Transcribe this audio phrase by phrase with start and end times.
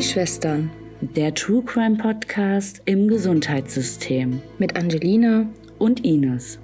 [0.00, 0.70] Die Schwestern.
[1.02, 4.40] Der True Crime Podcast im Gesundheitssystem.
[4.56, 5.46] Mit Angelina
[5.78, 6.58] und Ines.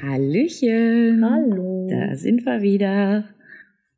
[0.00, 1.22] Hallöchen.
[1.22, 1.86] Hallo.
[1.90, 3.34] Da sind wir wieder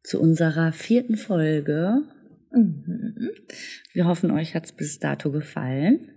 [0.02, 2.08] zu unserer vierten Folge.
[2.50, 3.30] Mhm.
[3.92, 6.08] Wir hoffen, euch hat es bis dato gefallen.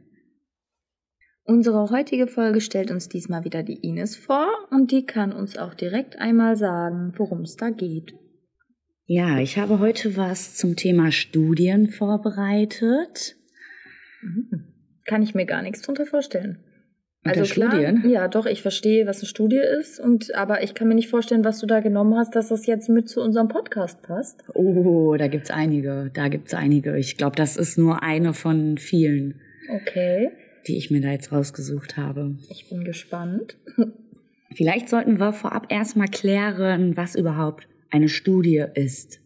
[1.43, 5.75] Unsere heutige Folge stellt uns diesmal wieder die Ines vor und die kann uns auch
[5.75, 8.15] direkt einmal sagen, worum es da geht.
[9.05, 13.35] Ja, ich habe heute was zum Thema Studien vorbereitet.
[14.21, 14.65] Mhm.
[15.05, 16.57] Kann ich mir gar nichts drunter vorstellen.
[17.23, 18.09] Also klar, Studien?
[18.09, 21.43] Ja, doch, ich verstehe, was eine Studie ist, und aber ich kann mir nicht vorstellen,
[21.43, 24.43] was du da genommen hast, dass das jetzt mit zu unserem Podcast passt.
[24.53, 26.97] Oh, da gibt's einige, da gibt's einige.
[26.97, 29.41] Ich glaube, das ist nur eine von vielen.
[29.69, 30.31] Okay
[30.67, 32.35] die ich mir da jetzt rausgesucht habe.
[32.49, 33.57] Ich bin gespannt.
[34.53, 39.21] Vielleicht sollten wir vorab erstmal klären, was überhaupt eine Studie ist.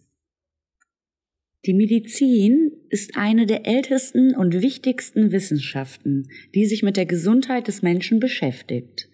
[1.66, 7.82] Die Medizin ist eine der ältesten und wichtigsten Wissenschaften, die sich mit der Gesundheit des
[7.82, 9.10] Menschen beschäftigt.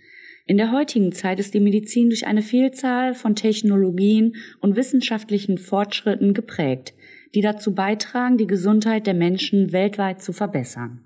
[0.46, 6.34] In der heutigen Zeit ist die Medizin durch eine Vielzahl von Technologien und wissenschaftlichen Fortschritten
[6.34, 6.94] geprägt,
[7.34, 11.05] die dazu beitragen, die Gesundheit der Menschen weltweit zu verbessern.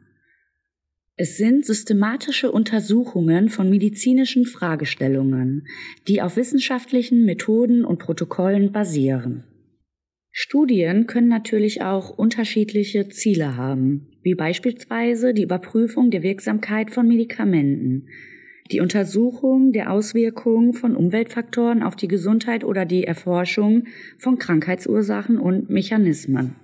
[1.21, 5.67] Es sind systematische Untersuchungen von medizinischen Fragestellungen,
[6.07, 9.43] die auf wissenschaftlichen Methoden und Protokollen basieren.
[10.31, 18.07] Studien können natürlich auch unterschiedliche Ziele haben, wie beispielsweise die Überprüfung der Wirksamkeit von Medikamenten,
[18.71, 25.69] die Untersuchung der Auswirkungen von Umweltfaktoren auf die Gesundheit oder die Erforschung von Krankheitsursachen und
[25.69, 26.55] Mechanismen.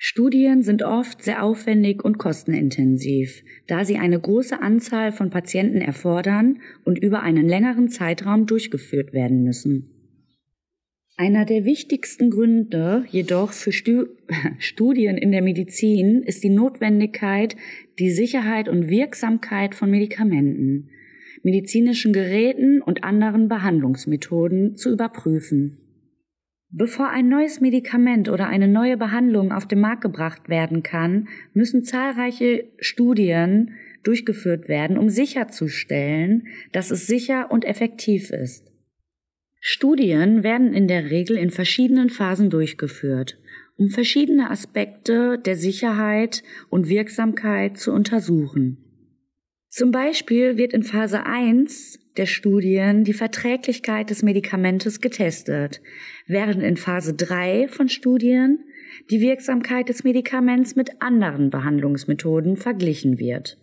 [0.00, 6.60] Studien sind oft sehr aufwendig und kostenintensiv, da sie eine große Anzahl von Patienten erfordern
[6.84, 9.90] und über einen längeren Zeitraum durchgeführt werden müssen.
[11.16, 14.04] Einer der wichtigsten Gründe jedoch für Stu
[14.60, 17.56] Studien in der Medizin ist die Notwendigkeit,
[17.98, 20.90] die Sicherheit und Wirksamkeit von Medikamenten,
[21.42, 25.87] medizinischen Geräten und anderen Behandlungsmethoden zu überprüfen.
[26.70, 31.82] Bevor ein neues Medikament oder eine neue Behandlung auf den Markt gebracht werden kann, müssen
[31.82, 38.70] zahlreiche Studien durchgeführt werden, um sicherzustellen, dass es sicher und effektiv ist.
[39.60, 43.38] Studien werden in der Regel in verschiedenen Phasen durchgeführt,
[43.76, 48.76] um verschiedene Aspekte der Sicherheit und Wirksamkeit zu untersuchen.
[49.68, 55.80] Zum Beispiel wird in Phase 1 der Studien die Verträglichkeit des Medikamentes getestet,
[56.26, 58.58] während in Phase 3 von Studien
[59.10, 63.56] die Wirksamkeit des Medikaments mit anderen Behandlungsmethoden verglichen wird.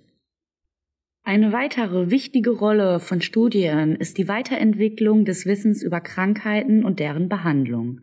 [1.24, 7.30] Eine weitere wichtige Rolle von Studien ist die Weiterentwicklung des Wissens über Krankheiten und deren
[7.30, 8.02] Behandlung.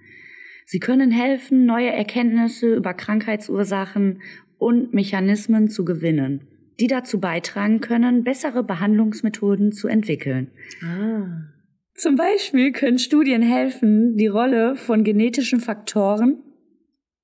[0.67, 4.23] Sie können helfen, neue Erkenntnisse über Krankheitsursachen
[4.59, 10.51] und Mechanismen zu gewinnen die dazu beitragen können, bessere Behandlungsmethoden zu entwickeln.
[10.83, 11.53] Ah.
[11.95, 16.39] Zum Beispiel können Studien helfen, die Rolle von genetischen Faktoren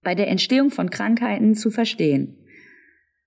[0.03, 2.37] bei der Entstehung von Krankheiten zu verstehen,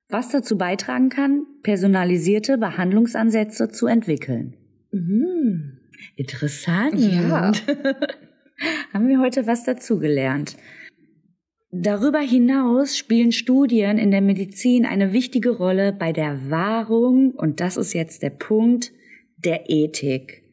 [0.08, 4.56] was dazu beitragen kann, personalisierte Behandlungsansätze zu entwickeln.
[4.92, 5.80] Mhm.
[6.16, 7.00] Interessant.
[7.00, 7.52] Ja.
[8.94, 10.58] Haben wir heute was dazugelernt.
[11.74, 17.78] Darüber hinaus spielen Studien in der Medizin eine wichtige Rolle bei der Wahrung, und das
[17.78, 18.92] ist jetzt der Punkt,
[19.38, 20.44] der Ethik.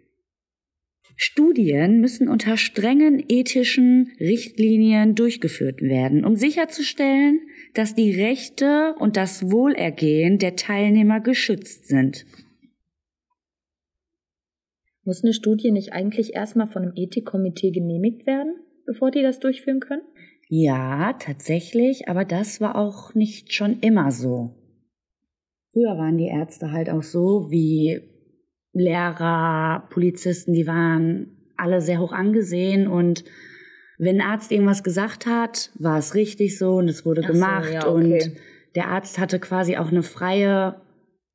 [1.16, 7.40] Studien müssen unter strengen ethischen Richtlinien durchgeführt werden, um sicherzustellen,
[7.74, 12.24] dass die Rechte und das Wohlergehen der Teilnehmer geschützt sind.
[15.02, 18.54] Muss eine Studie nicht eigentlich erstmal von einem Ethikkomitee genehmigt werden,
[18.86, 20.02] bevor die das durchführen können?
[20.48, 24.54] Ja, tatsächlich, aber das war auch nicht schon immer so.
[25.72, 28.00] Früher waren die Ärzte halt auch so wie
[28.72, 33.24] Lehrer, Polizisten, die waren alle sehr hoch angesehen und
[33.98, 37.66] wenn ein Arzt irgendwas gesagt hat, war es richtig so und es wurde Ach gemacht
[37.66, 37.90] so, ja, okay.
[37.90, 38.32] und
[38.74, 40.80] der Arzt hatte quasi auch eine freie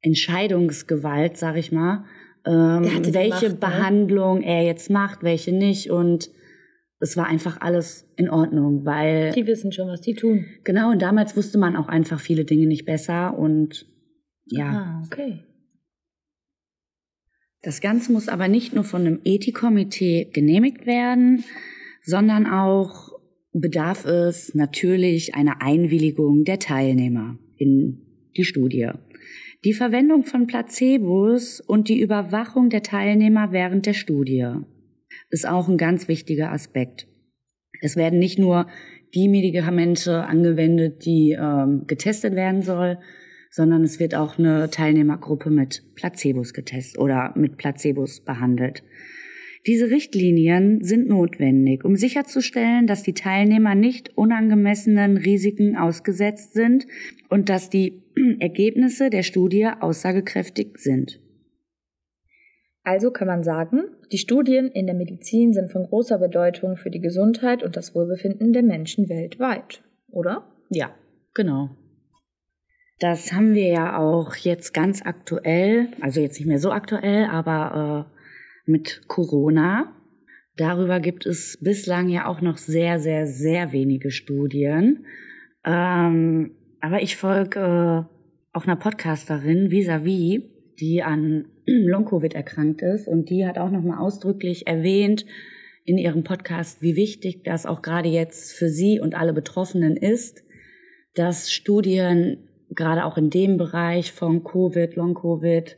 [0.01, 2.05] Entscheidungsgewalt, sag ich mal,
[2.45, 3.55] ähm, welche gemacht, ne?
[3.59, 4.45] Behandlung ne?
[4.45, 6.31] er jetzt macht, welche nicht und
[7.03, 9.33] es war einfach alles in Ordnung, weil.
[9.33, 10.45] Die wissen schon, was die tun.
[10.63, 13.85] Genau, und damals wusste man auch einfach viele Dinge nicht besser und
[14.45, 14.69] ja.
[14.69, 15.39] Ah, okay.
[17.61, 21.43] Das Ganze muss aber nicht nur von einem Ethikkomitee genehmigt werden,
[22.03, 23.11] sondern auch
[23.51, 28.89] bedarf es natürlich einer Einwilligung der Teilnehmer in die Studie.
[29.65, 34.55] Die Verwendung von Placebos und die Überwachung der Teilnehmer während der Studie
[35.33, 37.07] ist auch ein ganz wichtiger Aspekt.
[37.81, 38.67] Es werden nicht nur
[39.13, 42.99] die Medikamente angewendet, die ähm, getestet werden soll,
[43.49, 48.83] sondern es wird auch eine Teilnehmergruppe mit Placebos getestet oder mit Placebos behandelt.
[49.65, 56.85] Diese Richtlinien sind notwendig, um sicherzustellen, dass die Teilnehmer nicht unangemessenen Risiken ausgesetzt sind
[57.29, 58.03] und dass die
[58.39, 61.22] Ergebnisse der Studie aussagekräftig sind.
[62.83, 66.99] Also kann man sagen, die Studien in der Medizin sind von großer Bedeutung für die
[66.99, 70.43] Gesundheit und das Wohlbefinden der Menschen weltweit, oder?
[70.69, 70.93] Ja,
[71.33, 71.69] genau.
[72.99, 78.07] Das haben wir ja auch jetzt ganz aktuell, also jetzt nicht mehr so aktuell, aber
[78.09, 79.93] äh, mit Corona.
[80.57, 85.05] Darüber gibt es bislang ja auch noch sehr, sehr, sehr wenige Studien.
[85.65, 86.51] Ähm,
[86.81, 90.43] aber ich folge äh, auch einer Podcasterin, vis-à-vis, -vis,
[90.79, 93.07] die an Long-Covid erkrankt ist.
[93.07, 95.25] Und die hat auch nochmal ausdrücklich erwähnt
[95.85, 100.43] in ihrem Podcast, wie wichtig das auch gerade jetzt für sie und alle Betroffenen ist,
[101.15, 105.77] dass Studien gerade auch in dem Bereich von Covid, Long-Covid,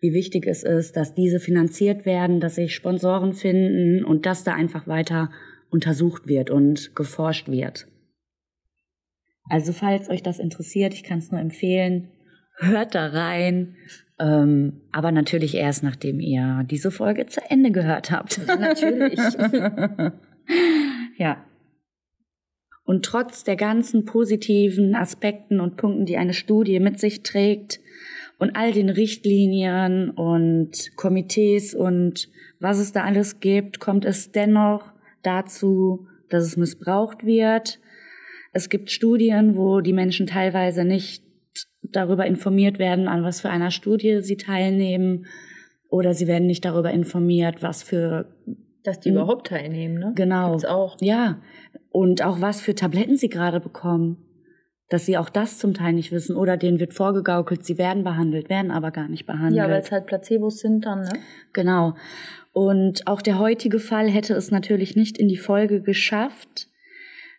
[0.00, 4.54] wie wichtig es ist, dass diese finanziert werden, dass sich Sponsoren finden und dass da
[4.54, 5.30] einfach weiter
[5.70, 7.86] untersucht wird und geforscht wird.
[9.48, 12.10] Also falls euch das interessiert, ich kann es nur empfehlen,
[12.58, 13.76] hört da rein.
[14.18, 18.40] Ähm, aber natürlich erst, nachdem ihr diese Folge zu Ende gehört habt.
[18.46, 19.18] natürlich.
[21.16, 21.44] ja.
[22.84, 27.80] Und trotz der ganzen positiven Aspekten und Punkten, die eine Studie mit sich trägt
[28.38, 32.28] und all den Richtlinien und Komitees und
[32.60, 37.80] was es da alles gibt, kommt es dennoch dazu, dass es missbraucht wird.
[38.52, 41.23] Es gibt Studien, wo die Menschen teilweise nicht
[41.82, 45.26] darüber informiert werden, an was für einer Studie sie teilnehmen.
[45.88, 48.26] Oder sie werden nicht darüber informiert, was für
[48.84, 49.16] dass die hm.
[49.16, 50.12] überhaupt teilnehmen, ne?
[50.14, 50.50] Genau.
[50.50, 50.96] Gibt's auch.
[51.00, 51.40] Ja.
[51.90, 54.18] Und auch was für Tabletten sie gerade bekommen.
[54.90, 56.36] Dass sie auch das zum Teil nicht wissen.
[56.36, 59.56] Oder denen wird vorgegaukelt, sie werden behandelt, werden aber gar nicht behandelt.
[59.56, 61.12] Ja, weil es halt Placebos sind dann, ne?
[61.54, 61.94] Genau.
[62.52, 66.68] Und auch der heutige Fall hätte es natürlich nicht in die Folge geschafft,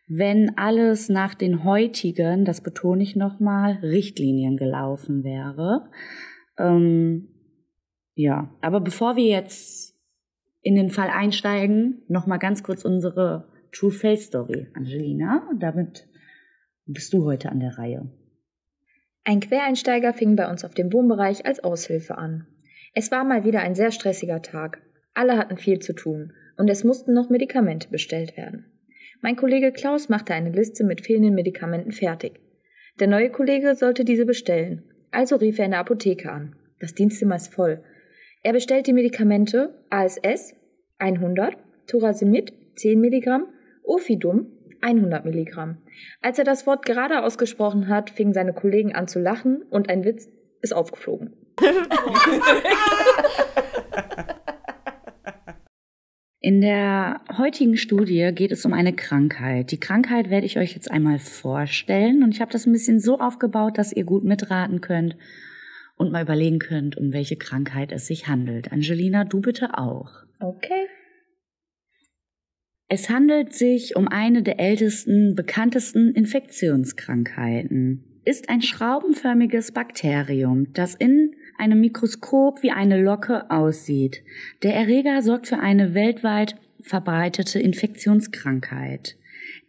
[0.07, 5.89] wenn alles nach den heutigen, das betone ich nochmal, Richtlinien gelaufen wäre.
[6.57, 7.29] Ähm,
[8.13, 9.95] ja, aber bevor wir jetzt
[10.61, 14.67] in den Fall einsteigen, nochmal ganz kurz unsere True Face Story.
[14.73, 16.07] Angelina, damit
[16.85, 18.09] bist du heute an der Reihe.
[19.23, 22.45] Ein Quereinsteiger fing bei uns auf dem Wohnbereich als Aushilfe an.
[22.93, 24.81] Es war mal wieder ein sehr stressiger Tag.
[25.15, 28.65] Alle hatten viel zu tun und es mussten noch Medikamente bestellt werden.
[29.25, 32.39] Mein Kollege Klaus machte eine Liste mit fehlenden Medikamenten fertig.
[32.99, 36.55] Der neue Kollege sollte diese bestellen, also rief er in der Apotheke an.
[36.79, 37.83] Das Dienstzimmer ist voll.
[38.43, 40.53] Er bestellt die Medikamente ASS
[40.99, 41.57] 100,
[41.87, 43.47] Thorasimid 10 Milligramm,
[43.83, 44.45] Ofidum
[44.81, 45.79] 100 Milligramm.
[46.21, 50.05] Als er das Wort gerade ausgesprochen hat, fingen seine Kollegen an zu lachen und ein
[50.05, 50.29] Witz
[50.61, 51.33] ist aufgeflogen.
[56.45, 59.71] In der heutigen Studie geht es um eine Krankheit.
[59.71, 63.17] Die Krankheit werde ich euch jetzt einmal vorstellen und ich habe das ein bisschen so
[63.17, 65.17] aufgebaut, dass ihr gut mitraten könnt
[65.97, 68.71] und mal überlegen könnt, um welche Krankheit es sich handelt.
[68.71, 70.11] Angelina, du bitte auch.
[70.39, 70.85] Okay.
[72.89, 78.21] Es handelt sich um eine der ältesten, bekanntesten Infektionskrankheiten.
[78.23, 84.23] Ist ein schraubenförmiges Bakterium, das in einem Mikroskop wie eine Locke aussieht.
[84.63, 89.17] Der Erreger sorgt für eine weltweit verbreitete Infektionskrankheit,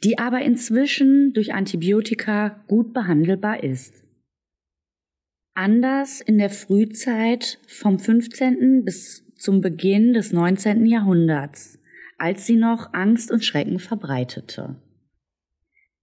[0.05, 4.05] die aber inzwischen durch Antibiotika gut behandelbar ist.
[5.55, 8.85] Anders in der Frühzeit vom 15.
[8.85, 10.85] bis zum Beginn des 19.
[10.87, 11.79] Jahrhunderts,
[12.19, 14.77] als sie noch Angst und Schrecken verbreitete.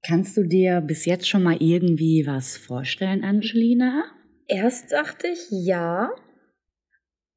[0.06, 4.04] Kannst du dir bis jetzt schon mal irgendwie was vorstellen, Angelina?
[4.48, 6.12] Erst dachte ich, ja.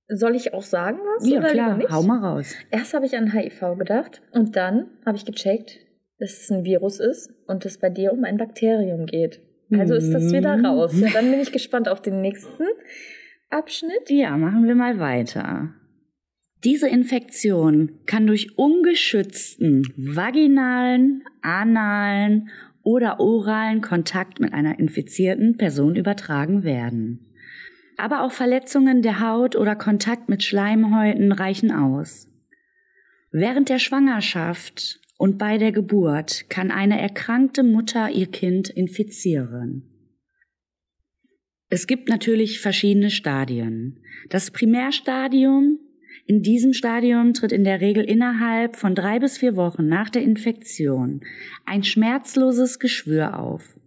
[0.08, 1.28] Soll ich auch sagen was?
[1.28, 2.54] Ja, klar, hau mal raus.
[2.70, 5.80] Erst habe ich an HIV gedacht und dann habe ich gecheckt,
[6.18, 9.40] dass es ein Virus ist und es bei dir um ein Bakterium geht.
[9.72, 10.66] Also ist das wieder mhm.
[10.66, 10.92] raus.
[10.98, 12.64] Ja, dann bin ich gespannt auf den nächsten
[13.50, 14.08] Abschnitt.
[14.10, 15.74] Ja, machen wir mal weiter.
[16.64, 22.48] Diese Infektion kann durch ungeschützten vaginalen, analen
[22.86, 27.34] oder oralen Kontakt mit einer infizierten Person übertragen werden.
[27.96, 32.28] Aber auch Verletzungen der Haut oder Kontakt mit Schleimhäuten reichen aus.
[33.32, 39.90] Während der Schwangerschaft und bei der Geburt kann eine erkrankte Mutter ihr Kind infizieren.
[41.68, 43.98] Es gibt natürlich verschiedene Stadien.
[44.30, 45.80] Das Primärstadium
[46.28, 50.22] In diesem Stadium tritt in der Regel innerhalb von drei bis vier Wochen nach der
[50.22, 51.20] Infektion
[51.64, 53.78] ein schmerzloses Geschwür auf,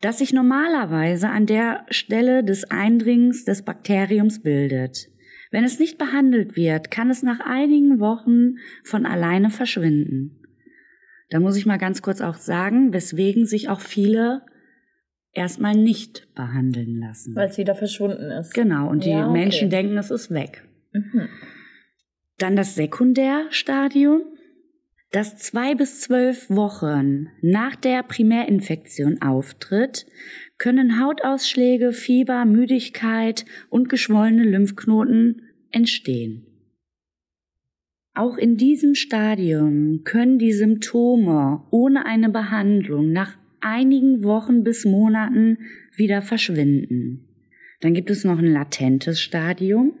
[0.00, 5.08] das sich normalerweise an der Stelle des Eindringens des Bakteriums bildet.
[5.52, 10.40] Wenn es nicht behandelt wird, kann es nach einigen Wochen von alleine verschwinden.
[11.30, 14.42] Da muss ich mal ganz kurz auch sagen, weswegen sich auch viele
[15.32, 17.36] erstmal nicht behandeln lassen.
[17.36, 18.52] Weil es wieder verschwunden ist.
[18.52, 19.32] Genau, und die Ja, okay.
[19.32, 20.64] Menschen denken, es ist weg.
[20.92, 21.28] Mhm.
[22.38, 24.22] Dann das Sekundärstadium,
[25.10, 30.06] das zwei bis zwölf Wochen nach der Primärinfektion auftritt,
[30.58, 36.46] können Hautausschläge, Fieber, Müdigkeit und geschwollene Lymphknoten entstehen.
[38.14, 45.58] Auch in diesem Stadium können die Symptome ohne eine Behandlung nach einigen Wochen bis Monaten
[45.96, 47.26] wieder verschwinden.
[47.80, 49.94] Dann gibt es noch ein latentes Stadium.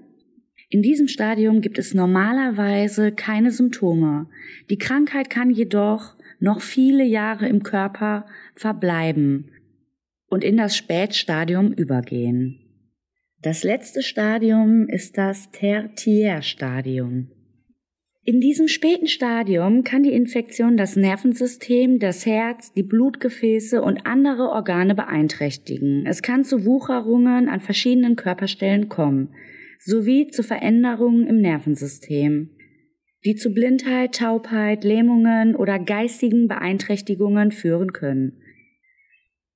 [0.72, 4.26] In diesem Stadium gibt es normalerweise keine Symptome.
[4.70, 8.24] Die Krankheit kann jedoch noch viele Jahre im Körper
[8.54, 9.50] verbleiben
[10.30, 12.58] und in das Spätstadium übergehen.
[13.42, 17.28] Das letzte Stadium ist das Tertiärstadium.
[18.24, 24.48] In diesem späten Stadium kann die Infektion das Nervensystem, das Herz, die Blutgefäße und andere
[24.48, 26.06] Organe beeinträchtigen.
[26.06, 29.34] Es kann zu Wucherungen an verschiedenen Körperstellen kommen,
[29.84, 32.50] sowie zu Veränderungen im Nervensystem,
[33.24, 38.38] die zu Blindheit, Taubheit, Lähmungen oder geistigen Beeinträchtigungen führen können.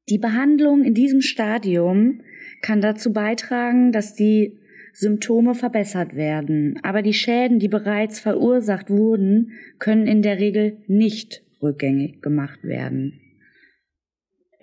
[0.09, 2.21] Die Behandlung in diesem Stadium
[2.63, 4.59] kann dazu beitragen, dass die
[4.93, 11.43] Symptome verbessert werden, aber die Schäden, die bereits verursacht wurden, können in der Regel nicht
[11.61, 13.21] rückgängig gemacht werden.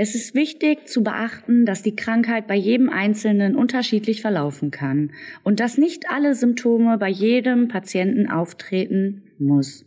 [0.03, 5.13] Es ist wichtig zu beachten, dass die Krankheit bei jedem Einzelnen unterschiedlich verlaufen kann
[5.45, 9.86] und dass nicht alle Symptome bei jedem Patienten auftreten muss.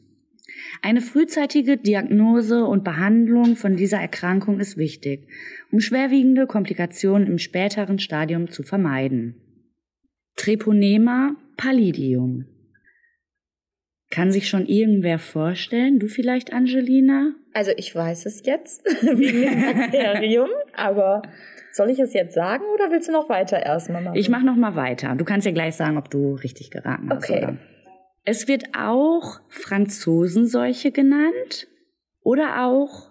[0.80, 5.28] Eine frühzeitige Diagnose und Behandlung von dieser Erkrankung ist wichtig,
[5.70, 9.34] um schwerwiegende Komplikationen im späteren Stadium zu vermeiden.
[10.36, 12.46] Treponema pallidium.
[14.08, 15.98] Kann sich schon irgendwer vorstellen?
[15.98, 17.34] Du vielleicht, Angelina?
[17.56, 21.22] Also ich weiß es jetzt wegen dem Bakterium, aber
[21.72, 24.14] soll ich es jetzt sagen oder willst du noch weiter erstmal machen?
[24.14, 25.14] Ich mache noch mal weiter.
[25.14, 27.30] Du kannst ja gleich sagen, ob du richtig geraten hast.
[27.30, 27.44] Okay.
[27.44, 27.56] Oder?
[28.26, 31.66] Es wird auch Franzosenseuche genannt
[32.20, 33.10] oder auch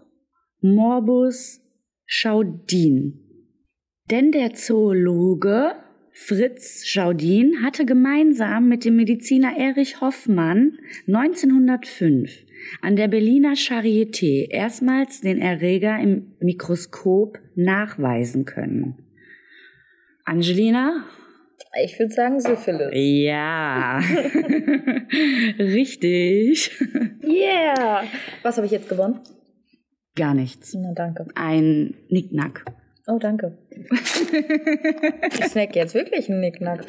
[0.62, 1.62] Morbus
[2.06, 3.50] Schaudin.
[4.12, 5.72] Denn der Zoologe
[6.12, 12.45] Fritz Schaudin hatte gemeinsam mit dem Mediziner Erich Hoffmann 1905
[12.82, 18.98] an der Berliner Charité erstmals den Erreger im Mikroskop nachweisen können.
[20.26, 21.06] Angelina?
[21.84, 22.90] Ich würde sagen Syphilis.
[22.94, 24.00] Ja,
[25.60, 26.72] richtig.
[27.24, 28.04] Yeah!
[28.44, 29.20] Was habe ich jetzt gewonnen?
[30.16, 30.74] Gar nichts.
[30.74, 31.28] Na danke.
[31.36, 32.64] Ein Nicknack.
[33.08, 33.58] Oh, danke.
[33.70, 36.86] ich snack jetzt wirklich einen Nicknack.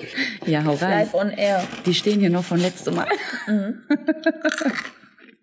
[0.46, 1.00] Ja, hau rein.
[1.00, 1.62] Live on air.
[1.84, 3.08] Die stehen hier noch von letztem Mal.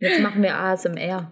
[0.04, 1.32] Jetzt machen wir ASMR.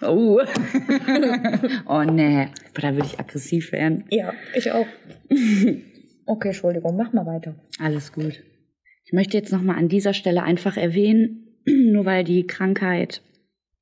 [0.00, 0.40] Oh.
[1.86, 4.04] oh nee, aber da würde ich aggressiv werden.
[4.10, 4.86] Ja, ich auch.
[6.24, 7.56] Okay, Entschuldigung, mach mal weiter.
[7.80, 8.42] Alles gut.
[9.04, 13.22] Ich möchte jetzt nochmal an dieser Stelle einfach erwähnen, nur weil die Krankheit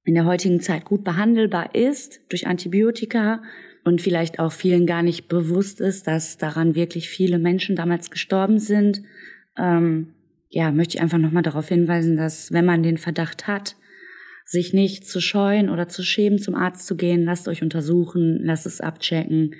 [0.04, 3.42] in der heutigen Zeit gut behandelbar ist durch Antibiotika
[3.84, 8.58] und vielleicht auch vielen gar nicht bewusst ist, dass daran wirklich viele Menschen damals gestorben
[8.58, 9.02] sind,
[9.58, 10.14] ähm,
[10.48, 13.76] ja, möchte ich einfach nochmal darauf hinweisen, dass wenn man den Verdacht hat,
[14.50, 18.66] sich nicht zu scheuen oder zu schämen, zum Arzt zu gehen, lasst euch untersuchen, lasst
[18.66, 19.54] es abchecken.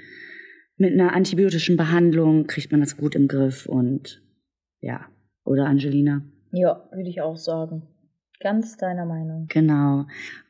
[0.78, 4.20] Mit einer antibiotischen Behandlung kriegt man das gut im Griff und
[4.80, 5.06] ja,
[5.44, 6.22] oder Angelina?
[6.50, 7.82] Ja, würde ich auch sagen.
[8.40, 9.46] Ganz deiner Meinung.
[9.48, 10.06] Genau.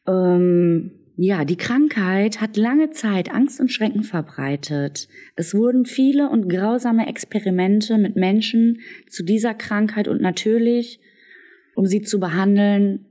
[0.06, 5.06] Ähm, ja, die Krankheit hat lange Zeit Angst und Schrecken verbreitet.
[5.36, 10.98] Es wurden viele und grausame Experimente mit Menschen zu dieser Krankheit und natürlich,
[11.74, 13.04] um sie zu behandeln,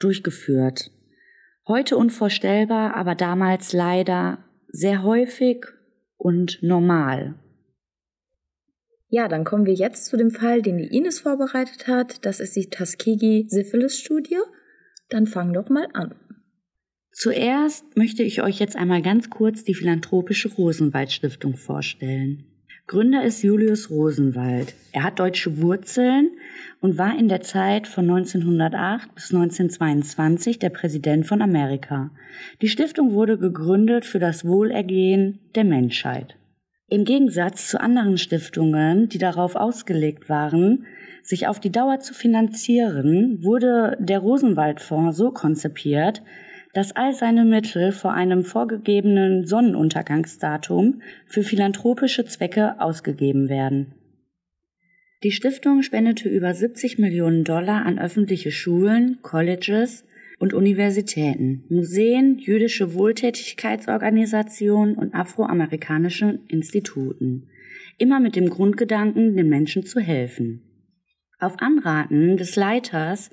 [0.00, 0.90] durchgeführt.
[1.68, 5.66] Heute unvorstellbar, aber damals leider sehr häufig
[6.16, 7.36] und normal.
[9.08, 12.24] Ja, dann kommen wir jetzt zu dem Fall, den die Ines vorbereitet hat.
[12.24, 14.38] Das ist die Tuskegee-Syphilis-Studie.
[15.08, 16.14] Dann fang doch mal an.
[17.12, 22.49] Zuerst möchte ich euch jetzt einmal ganz kurz die philanthropische Rosenwald Stiftung vorstellen.
[22.90, 24.74] Gründer ist Julius Rosenwald.
[24.90, 26.32] Er hat deutsche Wurzeln
[26.80, 32.10] und war in der Zeit von 1908 bis 1922 der Präsident von Amerika.
[32.60, 36.34] Die Stiftung wurde gegründet für das Wohlergehen der Menschheit.
[36.88, 40.84] Im Gegensatz zu anderen Stiftungen, die darauf ausgelegt waren,
[41.22, 46.22] sich auf die Dauer zu finanzieren, wurde der Rosenwaldfonds so konzipiert,
[46.72, 53.94] dass all seine Mittel vor einem vorgegebenen Sonnenuntergangsdatum für philanthropische Zwecke ausgegeben werden.
[55.22, 60.06] Die Stiftung spendete über 70 Millionen Dollar an öffentliche Schulen, Colleges
[60.38, 67.48] und Universitäten, Museen, jüdische Wohltätigkeitsorganisationen und afroamerikanischen Instituten,
[67.98, 70.62] immer mit dem Grundgedanken, den Menschen zu helfen.
[71.38, 73.28] Auf Anraten des Leiters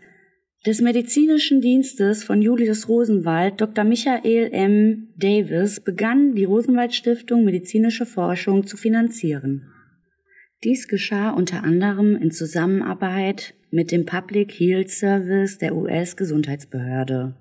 [0.65, 3.83] des medizinischen Dienstes von Julius Rosenwald, Dr.
[3.83, 5.09] Michael M.
[5.15, 9.71] Davis, begann die Rosenwald Stiftung medizinische Forschung zu finanzieren.
[10.63, 17.35] Dies geschah unter anderem in Zusammenarbeit mit dem Public Health Service der US-Gesundheitsbehörde.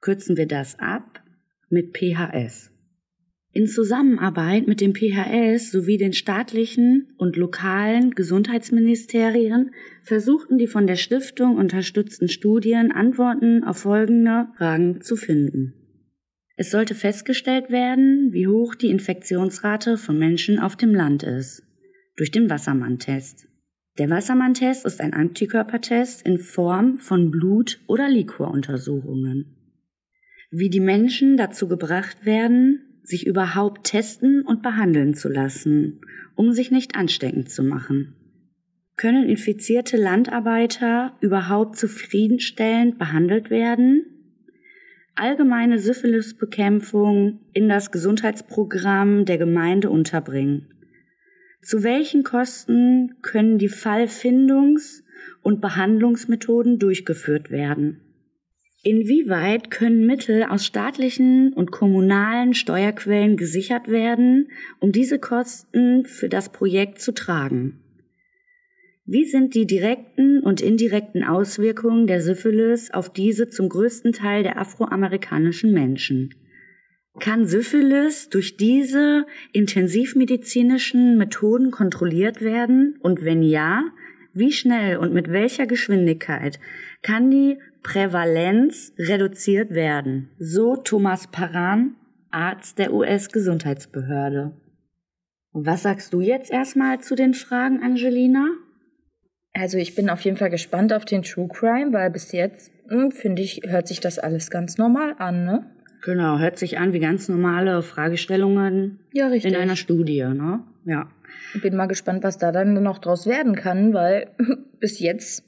[0.00, 1.22] Kürzen wir das ab
[1.68, 2.70] mit PHS.
[3.56, 9.70] In Zusammenarbeit mit dem PHS sowie den staatlichen und lokalen Gesundheitsministerien
[10.02, 15.72] versuchten die von der Stiftung unterstützten Studien Antworten auf folgende Fragen zu finden.
[16.56, 21.62] Es sollte festgestellt werden, wie hoch die Infektionsrate von Menschen auf dem Land ist,
[22.18, 23.48] durch den Wassermann-Test.
[23.96, 29.56] Der Wassermann-Test ist ein Antikörpertest in Form von Blut- oder Liquoruntersuchungen.
[30.50, 36.00] Wie die Menschen dazu gebracht werden, sich überhaupt testen und behandeln zu lassen,
[36.34, 38.14] um sich nicht ansteckend zu machen.
[38.96, 44.06] Können infizierte Landarbeiter überhaupt zufriedenstellend behandelt werden?
[45.14, 50.68] Allgemeine Syphilisbekämpfung in das Gesundheitsprogramm der Gemeinde unterbringen.
[51.62, 55.02] Zu welchen Kosten können die Fallfindungs-
[55.42, 58.05] und Behandlungsmethoden durchgeführt werden?
[58.86, 66.52] Inwieweit können Mittel aus staatlichen und kommunalen Steuerquellen gesichert werden, um diese Kosten für das
[66.52, 67.80] Projekt zu tragen?
[69.04, 74.56] Wie sind die direkten und indirekten Auswirkungen der Syphilis auf diese zum größten Teil der
[74.56, 76.32] afroamerikanischen Menschen?
[77.18, 83.00] Kann Syphilis durch diese intensivmedizinischen Methoden kontrolliert werden?
[83.00, 83.82] Und wenn ja,
[84.32, 86.60] wie schnell und mit welcher Geschwindigkeit
[87.02, 90.30] kann die Prävalenz reduziert werden.
[90.40, 91.94] So Thomas Paran,
[92.32, 94.50] Arzt der US-Gesundheitsbehörde.
[95.52, 98.48] Was sagst du jetzt erstmal zu den Fragen, Angelina?
[99.52, 103.12] Also ich bin auf jeden Fall gespannt auf den True Crime, weil bis jetzt, hm,
[103.12, 105.70] finde ich, hört sich das alles ganz normal an, ne?
[106.02, 109.52] Genau, hört sich an wie ganz normale Fragestellungen ja, richtig.
[109.52, 110.64] in einer Studie, ne?
[110.84, 111.08] Ja.
[111.54, 114.34] Ich bin mal gespannt, was da dann noch draus werden kann, weil
[114.80, 115.44] bis jetzt,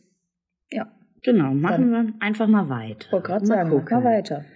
[0.70, 0.92] ja.
[1.28, 3.12] Genau, machen Dann, wir einfach mal weiter.
[3.12, 3.98] Wollte gerade sagen, gucken.
[3.98, 4.46] mal weiter.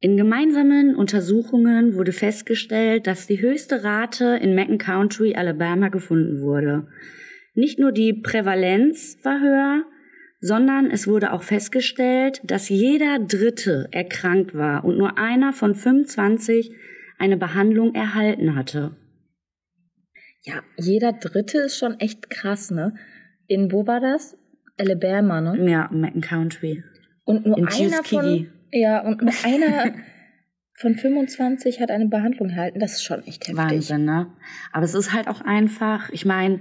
[0.00, 6.88] In gemeinsamen Untersuchungen wurde festgestellt, dass die höchste Rate in Macon County, Alabama gefunden wurde.
[7.54, 9.84] Nicht nur die Prävalenz war höher,
[10.40, 16.74] sondern es wurde auch festgestellt, dass jeder Dritte erkrankt war und nur einer von 25
[17.18, 18.96] eine Behandlung erhalten hatte.
[20.40, 22.94] Ja, jeder Dritte ist schon echt krass, ne?
[23.46, 24.38] In wo war das?
[24.82, 25.70] Alabama, ne?
[25.70, 26.82] Ja, Macon County.
[27.24, 29.94] Und nur In einer von ja und nur einer
[30.74, 32.80] von 25 hat eine Behandlung erhalten.
[32.80, 33.56] Das ist schon echt heftig.
[33.56, 34.32] Wahnsinn, ne?
[34.72, 36.10] Aber es ist halt auch einfach.
[36.10, 36.60] Ich meine,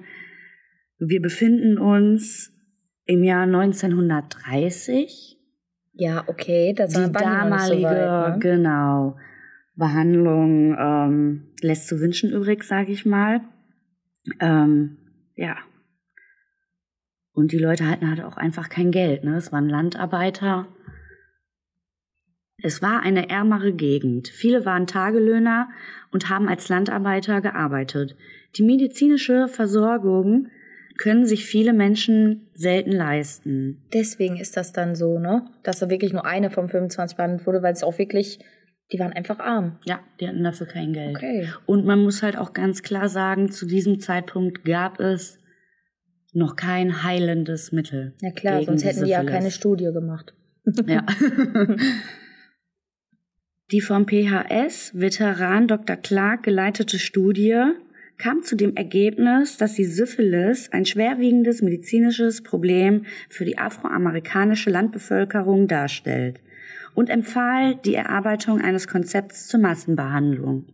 [1.00, 2.52] wir befinden uns
[3.06, 5.38] im Jahr 1930.
[5.94, 8.40] Ja, okay, das war die damalige, so weit, ne?
[8.40, 9.18] genau,
[9.76, 13.42] Behandlung ähm, lässt zu wünschen übrig, sage ich mal.
[14.40, 14.98] Ähm,
[15.36, 15.58] ja,
[17.34, 19.24] und die Leute hatten halt auch einfach kein Geld.
[19.24, 19.38] Ne?
[19.38, 20.68] Es waren Landarbeiter.
[22.58, 24.28] Es war eine ärmere Gegend.
[24.28, 25.70] Viele waren Tagelöhner
[26.12, 28.16] und haben als Landarbeiter gearbeitet.
[28.56, 30.48] Die medizinische Versorgung
[30.98, 33.82] können sich viele Menschen selten leisten.
[33.94, 35.46] Deswegen ist das dann so, ne?
[35.64, 38.40] Dass da wirklich nur eine von 25 behandelt wurde, weil es auch wirklich,
[38.92, 39.80] die waren einfach arm.
[39.86, 41.16] Ja, die hatten dafür kein Geld.
[41.16, 41.48] Okay.
[41.66, 45.41] Und man muss halt auch ganz klar sagen, zu diesem Zeitpunkt gab es
[46.34, 48.14] noch kein heilendes Mittel.
[48.22, 50.34] Ja klar, sonst hätten die ja keine Studie gemacht.
[50.88, 51.06] ja.
[53.72, 55.96] Die vom PHS Veteran Dr.
[55.96, 57.72] Clark geleitete Studie
[58.18, 65.70] kam zu dem Ergebnis, dass die Syphilis ein schwerwiegendes medizinisches Problem für die afroamerikanische Landbevölkerung
[65.70, 66.42] darstellt
[66.96, 70.66] und empfahl die Erarbeitung eines Konzepts zur Massenbehandlung.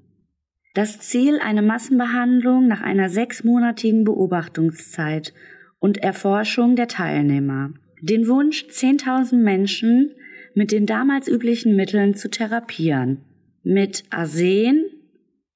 [0.77, 5.33] Das Ziel eine Massenbehandlung nach einer sechsmonatigen Beobachtungszeit
[5.79, 7.73] und Erforschung der Teilnehmer.
[7.99, 10.11] Den Wunsch, 10.000 Menschen
[10.53, 13.21] mit den damals üblichen Mitteln zu therapieren.
[13.63, 14.85] Mit Arsen,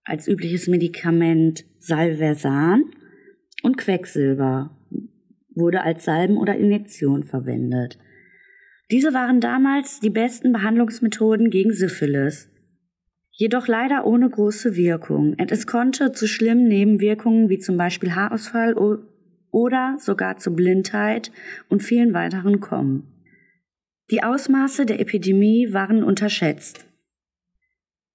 [0.05, 2.85] als übliches Medikament Salversan
[3.61, 4.75] und Quecksilber
[5.53, 7.99] wurde als Salben oder Injektion verwendet.
[8.89, 12.50] Diese waren damals die besten Behandlungsmethoden gegen Syphilis.
[13.31, 15.35] Jedoch leider ohne große Wirkung.
[15.39, 18.75] Und es konnte zu schlimmen Nebenwirkungen wie zum Beispiel Haarausfall
[19.51, 21.31] oder sogar zu Blindheit
[21.69, 23.07] und vielen weiteren kommen.
[24.11, 26.85] Die Ausmaße der Epidemie waren unterschätzt.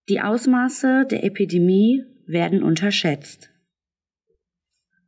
[0.09, 3.51] Die Ausmaße der Epidemie werden unterschätzt.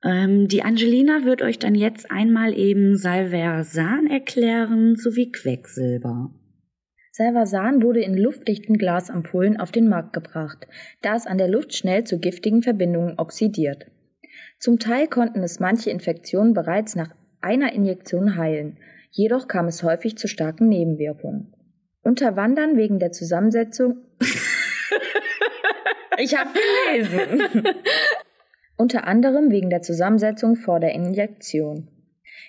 [0.03, 6.33] Ähm, die Angelina wird euch dann jetzt einmal eben Salversan erklären sowie Quecksilber.
[7.18, 10.68] Salvarsan wurde in luftdichten Glasampullen auf den Markt gebracht,
[11.02, 13.87] da es an der Luft schnell zu giftigen Verbindungen oxidiert.
[14.61, 18.78] Zum Teil konnten es manche Infektionen bereits nach einer Injektion heilen,
[19.11, 21.52] jedoch kam es häufig zu starken Nebenwirkungen.
[22.02, 23.96] Unter Wandern wegen der Zusammensetzung
[26.18, 27.64] Ich habe gelesen.
[28.76, 31.88] Unter anderem wegen der Zusammensetzung vor der Injektion.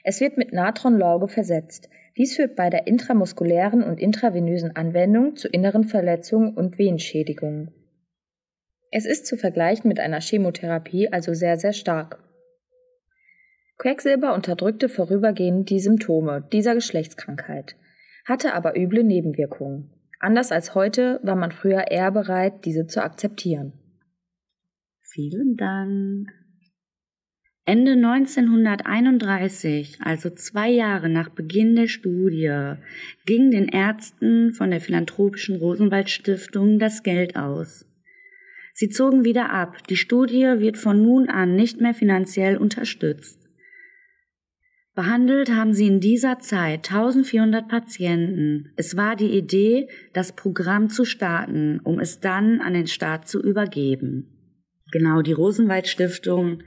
[0.03, 1.89] Es wird mit Natronlauge versetzt.
[2.17, 7.71] Dies führt bei der intramuskulären und intravenösen Anwendung zu inneren Verletzungen und Venenschädigungen.
[8.91, 12.23] Es ist zu vergleichen mit einer Chemotherapie also sehr, sehr stark.
[13.77, 17.75] Quecksilber unterdrückte vorübergehend die Symptome dieser Geschlechtskrankheit,
[18.25, 19.91] hatte aber üble Nebenwirkungen.
[20.19, 23.73] Anders als heute war man früher eher bereit, diese zu akzeptieren.
[24.99, 26.38] Vielen Dank.
[27.69, 32.73] Ende 1931, also zwei Jahre nach Beginn der Studie,
[33.27, 37.85] ging den Ärzten von der philanthropischen Rosenwald Stiftung das Geld aus.
[38.73, 39.87] Sie zogen wieder ab.
[39.87, 43.47] Die Studie wird von nun an nicht mehr finanziell unterstützt.
[44.95, 48.71] Behandelt haben sie in dieser Zeit 1400 Patienten.
[48.77, 53.39] Es war die Idee, das Programm zu starten, um es dann an den Staat zu
[53.39, 54.25] übergeben.
[54.91, 56.63] Genau, die Rosenwald Stiftung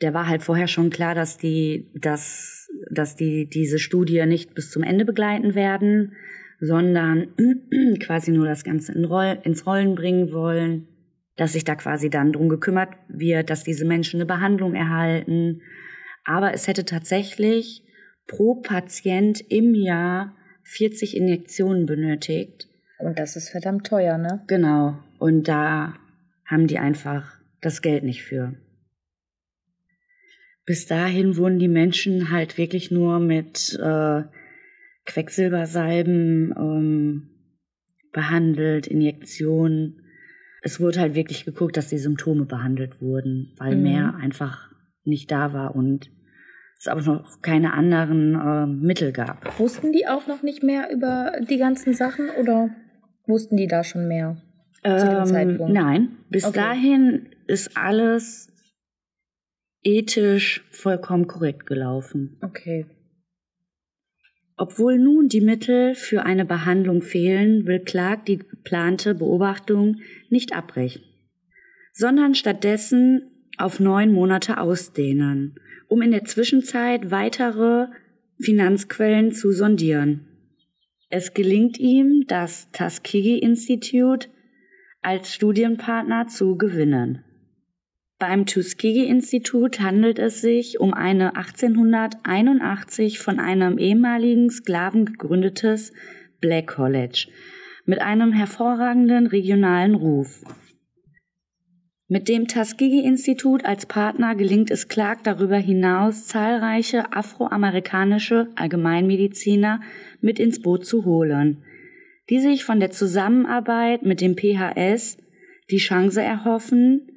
[0.00, 4.70] der war halt vorher schon klar, dass die, dass, dass die diese Studie nicht bis
[4.70, 6.12] zum Ende begleiten werden,
[6.60, 7.28] sondern
[8.00, 10.88] quasi nur das Ganze in Roll, ins Rollen bringen wollen,
[11.36, 15.62] dass sich da quasi dann drum gekümmert wird, dass diese Menschen eine Behandlung erhalten.
[16.24, 17.82] Aber es hätte tatsächlich
[18.26, 22.68] pro Patient im Jahr 40 Injektionen benötigt.
[22.98, 24.42] Und das ist verdammt teuer, ne?
[24.46, 24.98] Genau.
[25.18, 25.94] Und da
[26.44, 28.54] haben die einfach das Geld nicht für
[30.70, 34.22] bis dahin wurden die Menschen halt wirklich nur mit äh,
[35.04, 37.30] Quecksilbersalben ähm,
[38.12, 40.00] behandelt, Injektionen.
[40.62, 43.82] Es wurde halt wirklich geguckt, dass die Symptome behandelt wurden, weil mhm.
[43.82, 44.70] mehr einfach
[45.02, 46.08] nicht da war und
[46.78, 49.58] es aber noch keine anderen äh, Mittel gab.
[49.58, 52.70] Wussten die auch noch nicht mehr über die ganzen Sachen oder
[53.26, 54.40] wussten die da schon mehr?
[54.84, 56.60] Ähm, nein, bis okay.
[56.60, 58.49] dahin ist alles
[59.82, 62.38] ethisch vollkommen korrekt gelaufen.
[62.42, 62.86] Okay.
[64.56, 71.02] Obwohl nun die Mittel für eine Behandlung fehlen, will Clark die geplante Beobachtung nicht abbrechen,
[71.94, 73.22] sondern stattdessen
[73.56, 75.54] auf neun Monate ausdehnen,
[75.88, 77.86] um in der Zwischenzeit weitere
[78.38, 80.26] Finanzquellen zu sondieren.
[81.08, 84.28] Es gelingt ihm, das Tuskegee Institute
[85.02, 87.24] als Studienpartner zu gewinnen.
[88.20, 95.94] Beim Tuskegee-Institut handelt es sich um eine 1881 von einem ehemaligen Sklaven gegründetes
[96.38, 97.28] Black College
[97.86, 100.44] mit einem hervorragenden regionalen Ruf.
[102.08, 109.80] Mit dem Tuskegee-Institut als Partner gelingt es Clark darüber hinaus, zahlreiche afroamerikanische Allgemeinmediziner
[110.20, 111.64] mit ins Boot zu holen,
[112.28, 115.16] die sich von der Zusammenarbeit mit dem PHS
[115.70, 117.09] die Chance erhoffen,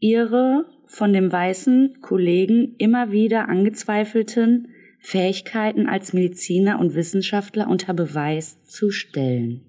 [0.00, 8.62] ihre von dem weißen Kollegen immer wieder angezweifelten Fähigkeiten als Mediziner und Wissenschaftler unter Beweis
[8.64, 9.62] zu stellen.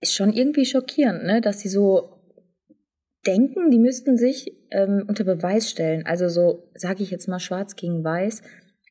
[0.00, 1.40] Ist schon irgendwie schockierend, ne?
[1.40, 2.20] dass sie so
[3.26, 6.06] denken, die müssten sich ähm, unter Beweis stellen.
[6.06, 8.42] Also so, sage ich jetzt mal, schwarz gegen weiß,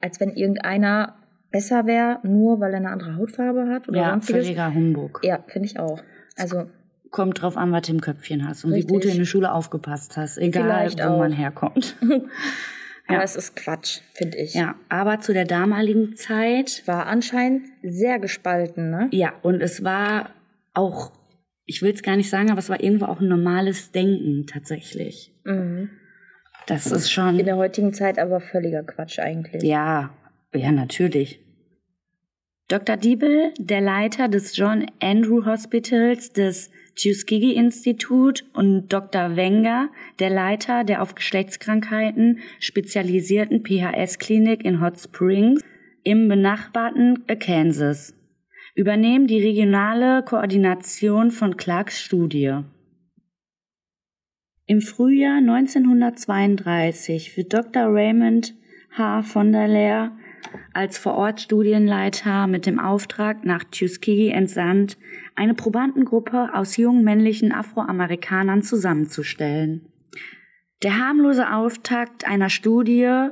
[0.02, 1.16] als wenn irgendeiner
[1.52, 4.46] besser wäre, nur weil er eine andere Hautfarbe hat oder ja, sonstiges.
[4.46, 5.22] völliger Humbug.
[5.24, 6.02] Ja, finde ich auch.
[6.36, 6.70] Also
[7.12, 8.90] kommt drauf an, was du im Köpfchen hast und Richtig.
[8.90, 11.18] wie gut du in der Schule aufgepasst hast, egal Vielleicht wo auch.
[11.18, 11.96] man herkommt.
[12.02, 13.24] aber ja.
[13.24, 14.54] es ist Quatsch, finde ich.
[14.54, 19.08] Ja, aber zu der damaligen Zeit war anscheinend sehr gespalten, ne?
[19.12, 20.30] Ja, und es war
[20.74, 21.12] auch,
[21.66, 25.34] ich will es gar nicht sagen, aber es war irgendwo auch ein normales Denken tatsächlich.
[25.44, 25.90] Mhm.
[26.68, 27.40] Das ist schon.
[27.40, 29.64] In der heutigen Zeit aber völliger Quatsch eigentlich.
[29.64, 30.12] Ja,
[30.54, 31.40] ja, natürlich.
[32.68, 32.98] Dr.
[32.98, 36.70] Diebel, der Leiter des John Andrew Hospitals des
[37.02, 39.36] Tuskegee-Institut und Dr.
[39.36, 45.62] Wenger, der Leiter der auf Geschlechtskrankheiten spezialisierten PHS-Klinik in Hot Springs
[46.04, 48.14] im benachbarten Kansas,
[48.76, 52.60] übernehmen die regionale Koordination von Clarks Studie.
[54.66, 57.86] Im Frühjahr 1932 wird Dr.
[57.86, 58.54] Raymond
[58.92, 59.24] H.
[59.24, 60.19] von der Leer
[60.74, 64.98] als Vorortstudienleiter mit dem Auftrag nach Tuskegee entsandt,
[65.36, 69.86] eine Probandengruppe aus jungen männlichen Afroamerikanern zusammenzustellen.
[70.84, 73.30] Der harmlose Auftakt einer Studie,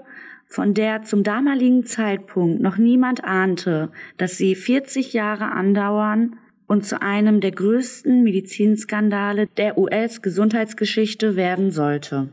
[0.47, 7.01] von der zum damaligen Zeitpunkt noch niemand ahnte, dass sie 40 Jahre andauern und zu
[7.01, 12.29] einem der größten Medizinskandale der US-Gesundheitsgeschichte werden sollte.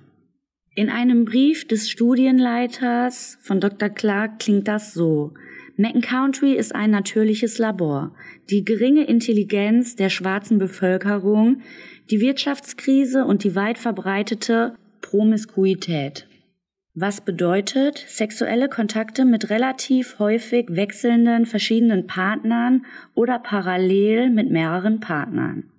[0.76, 3.90] In einem Brief des Studienleiters von Dr.
[3.90, 5.32] Clark klingt das so.
[5.76, 8.12] Macon Country ist ein natürliches Labor.
[8.50, 11.62] Die geringe Intelligenz der schwarzen Bevölkerung,
[12.10, 16.26] die Wirtschaftskrise und die weit verbreitete Promiskuität.
[16.94, 22.84] Was bedeutet sexuelle Kontakte mit relativ häufig wechselnden verschiedenen Partnern
[23.14, 25.70] oder parallel mit mehreren Partnern.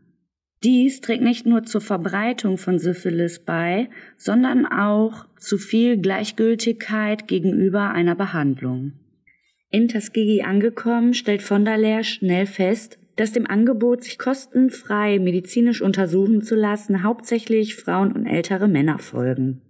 [0.65, 7.91] Dies trägt nicht nur zur Verbreitung von Syphilis bei, sondern auch zu viel Gleichgültigkeit gegenüber
[7.91, 8.93] einer Behandlung.
[9.69, 15.83] In Tuskegee angekommen, stellt von der Leer schnell fest, dass dem Angebot, sich kostenfrei medizinisch
[15.83, 19.61] untersuchen zu lassen, hauptsächlich Frauen und ältere Männer folgen.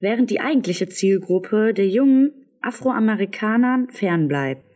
[0.00, 4.71] Während die eigentliche Zielgruppe der jungen Afroamerikanern fernbleibt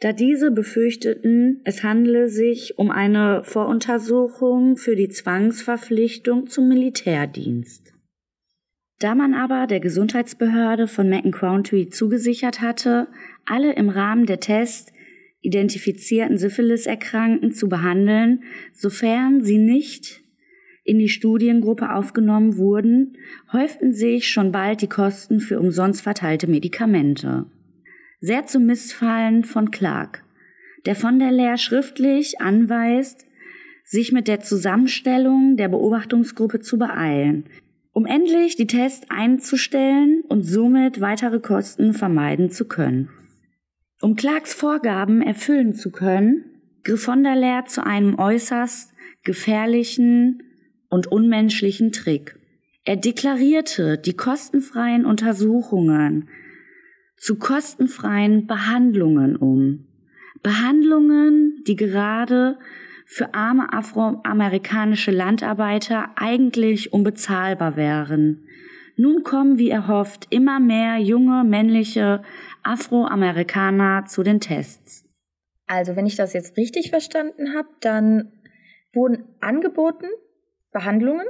[0.00, 7.94] da diese befürchteten, es handle sich um eine Voruntersuchung für die Zwangsverpflichtung zum Militärdienst.
[8.98, 13.08] Da man aber der Gesundheitsbehörde von Macon County zugesichert hatte,
[13.44, 14.92] alle im Rahmen der Tests
[15.40, 20.22] identifizierten Syphilis-Erkrankten zu behandeln, sofern sie nicht
[20.84, 23.16] in die Studiengruppe aufgenommen wurden,
[23.52, 27.46] häuften sich schon bald die Kosten für umsonst verteilte Medikamente
[28.24, 30.24] sehr zum Missfallen von Clark,
[30.86, 33.26] der von der Lehr schriftlich anweist,
[33.84, 37.44] sich mit der Zusammenstellung der Beobachtungsgruppe zu beeilen,
[37.92, 43.10] um endlich die Tests einzustellen und somit weitere Kosten vermeiden zu können.
[44.00, 46.46] Um Clarks Vorgaben erfüllen zu können,
[46.82, 50.42] griff von der Lehr zu einem äußerst gefährlichen
[50.88, 52.36] und unmenschlichen Trick.
[52.84, 56.30] Er deklarierte die kostenfreien Untersuchungen
[57.24, 59.86] zu kostenfreien Behandlungen um.
[60.42, 62.58] Behandlungen, die gerade
[63.06, 68.46] für arme afroamerikanische Landarbeiter eigentlich unbezahlbar wären.
[68.98, 72.20] Nun kommen, wie erhofft, immer mehr junge männliche
[72.62, 75.08] Afroamerikaner zu den Tests.
[75.66, 78.32] Also, wenn ich das jetzt richtig verstanden habe, dann
[78.92, 80.08] wurden angeboten
[80.72, 81.26] Behandlungen,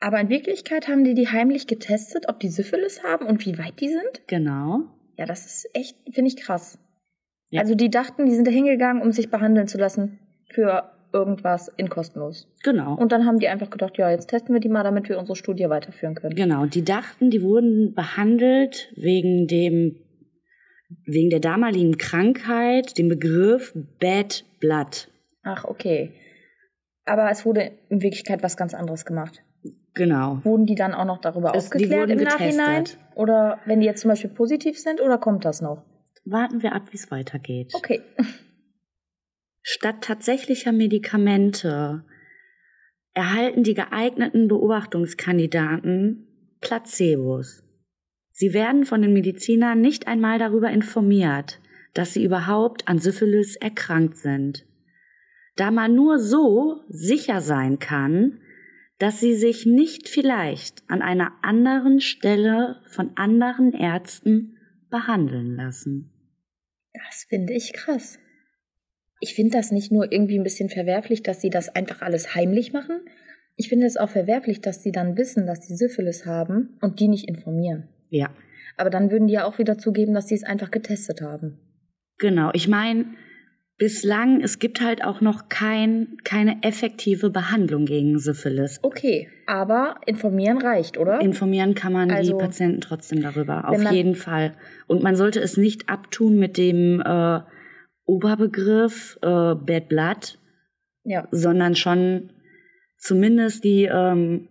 [0.00, 3.78] aber in Wirklichkeit haben die die heimlich getestet, ob die Syphilis haben und wie weit
[3.78, 4.26] die sind?
[4.26, 4.95] Genau.
[5.16, 6.78] Ja, das ist echt, finde ich krass.
[7.50, 7.60] Ja.
[7.60, 10.18] Also die dachten, die sind da hingegangen, um sich behandeln zu lassen
[10.50, 12.48] für irgendwas in kostenlos.
[12.62, 12.94] Genau.
[12.94, 15.36] Und dann haben die einfach gedacht, ja, jetzt testen wir die mal, damit wir unsere
[15.36, 16.34] Studie weiterführen können.
[16.34, 19.96] Genau, die dachten, die wurden behandelt wegen dem
[21.04, 25.08] wegen der damaligen Krankheit, dem Begriff Bad Blood.
[25.42, 26.12] Ach, okay.
[27.04, 29.42] Aber es wurde in Wirklichkeit was ganz anderes gemacht.
[29.96, 30.40] Genau.
[30.44, 32.40] Wurden die dann auch noch darüber es, aufgeklärt im getestet.
[32.40, 32.84] Nachhinein?
[33.14, 35.82] Oder wenn die jetzt zum Beispiel positiv sind oder kommt das noch?
[36.26, 37.72] Warten wir ab, wie es weitergeht.
[37.74, 38.02] Okay.
[39.62, 42.04] Statt tatsächlicher Medikamente
[43.14, 46.26] erhalten die geeigneten Beobachtungskandidaten
[46.60, 47.64] Placebos.
[48.32, 51.58] Sie werden von den Medizinern nicht einmal darüber informiert,
[51.94, 54.66] dass sie überhaupt an Syphilis erkrankt sind.
[55.56, 58.40] Da man nur so sicher sein kann,
[58.98, 64.56] dass sie sich nicht vielleicht an einer anderen Stelle von anderen Ärzten
[64.90, 66.10] behandeln lassen.
[66.94, 68.18] Das finde ich krass.
[69.20, 72.72] Ich finde das nicht nur irgendwie ein bisschen verwerflich, dass sie das einfach alles heimlich
[72.72, 73.00] machen.
[73.56, 77.08] Ich finde es auch verwerflich, dass sie dann wissen, dass sie Syphilis haben und die
[77.08, 77.88] nicht informieren.
[78.10, 78.30] Ja.
[78.76, 81.58] Aber dann würden die ja auch wieder zugeben, dass sie es einfach getestet haben.
[82.18, 82.50] Genau.
[82.52, 83.06] Ich meine,
[83.78, 88.78] bislang, es gibt halt auch noch kein, keine effektive Behandlung gegen Syphilis.
[88.82, 91.20] Okay, aber informieren reicht, oder?
[91.20, 94.54] Informieren kann man also, die Patienten trotzdem darüber, auf jeden Fall.
[94.86, 97.40] Und man sollte es nicht abtun mit dem äh,
[98.06, 100.38] Oberbegriff äh, Bad Blood,
[101.04, 101.28] ja.
[101.30, 102.30] sondern schon
[102.96, 104.48] zumindest die, ähm,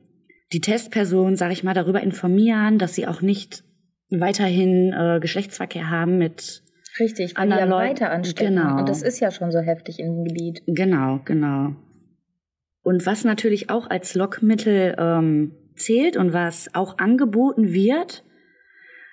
[0.53, 3.63] die Testperson, sag ich mal, darüber informieren, dass sie auch nicht
[4.09, 6.61] weiterhin äh, Geschlechtsverkehr haben mit
[6.99, 8.55] Richtig, die ja weiter anstecken.
[8.55, 8.77] Genau.
[8.79, 10.63] Und das ist ja schon so heftig in dem Gebiet.
[10.65, 11.75] Genau, genau.
[12.84, 18.23] Und was natürlich auch als Lockmittel ähm, zählt und was auch angeboten wird,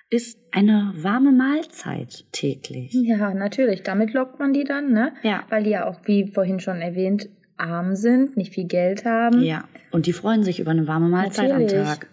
[0.09, 2.93] ist eine warme Mahlzeit täglich.
[2.93, 3.81] Ja, natürlich.
[3.81, 5.13] Damit lockt man die dann, ne?
[5.23, 5.43] Ja.
[5.49, 9.41] Weil die ja auch, wie vorhin schon erwähnt, arm sind, nicht viel Geld haben.
[9.41, 9.67] Ja.
[9.91, 11.75] Und die freuen sich über eine warme Mahlzeit Natürlich.
[11.75, 12.07] am Tag.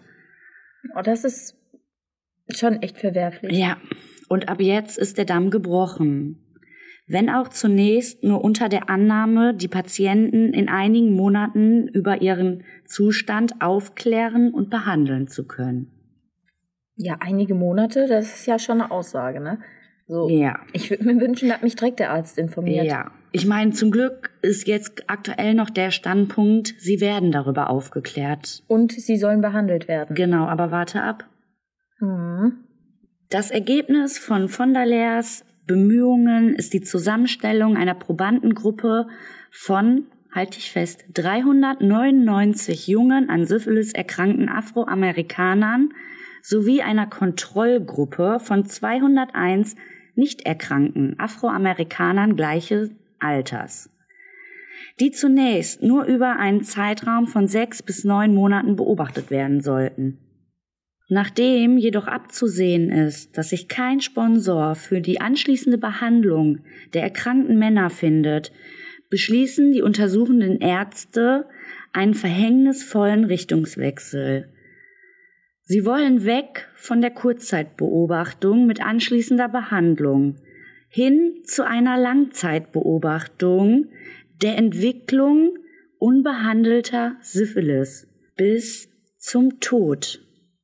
[0.97, 1.55] Oh, das ist
[2.49, 3.55] schon echt verwerflich.
[3.55, 3.77] Ja.
[4.31, 6.37] Und ab jetzt ist der Damm gebrochen.
[7.05, 13.61] Wenn auch zunächst nur unter der Annahme, die Patienten in einigen Monaten über ihren Zustand
[13.61, 15.91] aufklären und behandeln zu können.
[16.95, 19.59] Ja, einige Monate, das ist ja schon eine Aussage, ne?
[20.07, 20.29] So.
[20.29, 20.61] Ja.
[20.71, 22.85] Ich würde mir wünschen, dass mich direkt der Arzt informiert.
[22.85, 23.11] Ja.
[23.33, 28.63] Ich meine, zum Glück ist jetzt aktuell noch der Standpunkt, sie werden darüber aufgeklärt.
[28.69, 30.15] Und sie sollen behandelt werden.
[30.15, 31.27] Genau, aber warte ab.
[31.99, 32.63] Mhm.
[33.31, 39.07] Das Ergebnis von von der Leers Bemühungen ist die Zusammenstellung einer Probandengruppe
[39.51, 45.93] von, halte ich fest, 399 jungen an Syphilis erkrankten Afroamerikanern
[46.41, 49.77] sowie einer Kontrollgruppe von 201
[50.15, 53.89] nicht erkrankten Afroamerikanern gleichen Alters,
[54.99, 60.17] die zunächst nur über einen Zeitraum von sechs bis neun Monaten beobachtet werden sollten.
[61.13, 66.59] Nachdem jedoch abzusehen ist, dass sich kein Sponsor für die anschließende Behandlung
[66.93, 68.53] der erkrankten Männer findet,
[69.09, 71.49] beschließen die untersuchenden Ärzte
[71.91, 74.53] einen verhängnisvollen Richtungswechsel.
[75.63, 80.37] Sie wollen weg von der Kurzzeitbeobachtung mit anschließender Behandlung
[80.87, 83.87] hin zu einer Langzeitbeobachtung
[84.41, 85.57] der Entwicklung
[85.99, 90.21] unbehandelter Syphilis bis zum Tod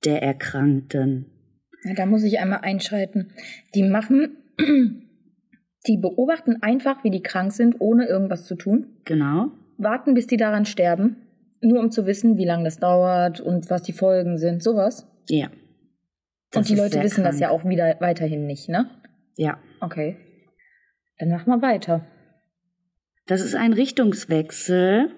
[0.08, 1.26] der Erkrankten.
[1.84, 3.34] Ja, da muss ich einmal einschreiten.
[3.76, 4.38] Die machen,
[5.88, 8.88] die beobachten einfach, wie die krank sind, ohne irgendwas zu tun.
[9.04, 9.52] Genau.
[9.78, 11.17] Warten, bis die daran sterben.
[11.62, 14.63] Nur um zu wissen, wie lange das dauert und was die Folgen sind.
[14.63, 15.06] Sowas.
[15.28, 15.50] Ja.
[16.52, 17.41] Das und die Leute wissen das krank.
[17.41, 18.89] ja auch wieder weiterhin nicht, ne?
[19.36, 19.60] Ja.
[19.82, 20.15] Okay.
[21.20, 22.06] Dann mach mal weiter.
[23.26, 25.12] Das ist ein Richtungswechsel,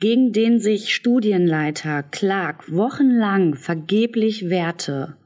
[0.00, 5.16] gegen den sich Studienleiter Clark wochenlang vergeblich wehrte.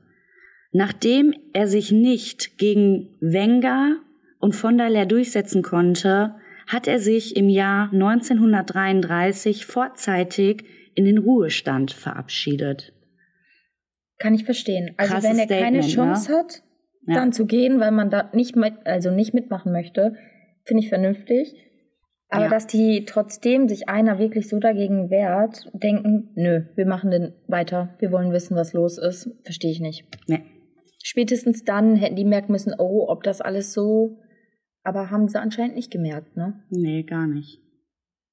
[0.73, 4.01] Nachdem er sich nicht gegen Wenger
[4.41, 6.35] und von der Leer durchsetzen konnte,
[6.67, 12.93] hat er sich im Jahr 1933 vorzeitig in den Ruhestand verabschiedet.
[14.19, 14.95] Kann ich verstehen.
[14.97, 16.39] Also Krasses wenn er keine Statement, Chance ne?
[16.39, 16.63] hat,
[17.07, 17.15] Ja.
[17.15, 20.17] dann zu gehen, weil man da nicht mit, also nicht mitmachen möchte,
[20.65, 21.55] finde ich vernünftig.
[22.35, 22.51] Aber Ja.
[22.51, 27.95] dass die trotzdem sich einer wirklich so dagegen wehrt, denken, nö, wir machen den weiter,
[28.01, 30.05] wir wollen wissen, was los ist, verstehe ich nicht.
[30.27, 30.41] Nee.
[31.03, 34.19] Spätestens dann hätten die merken müssen, oh, ob das alles so,
[34.83, 36.63] aber haben sie anscheinend nicht gemerkt, ne?
[36.71, 37.61] Nee, gar nicht.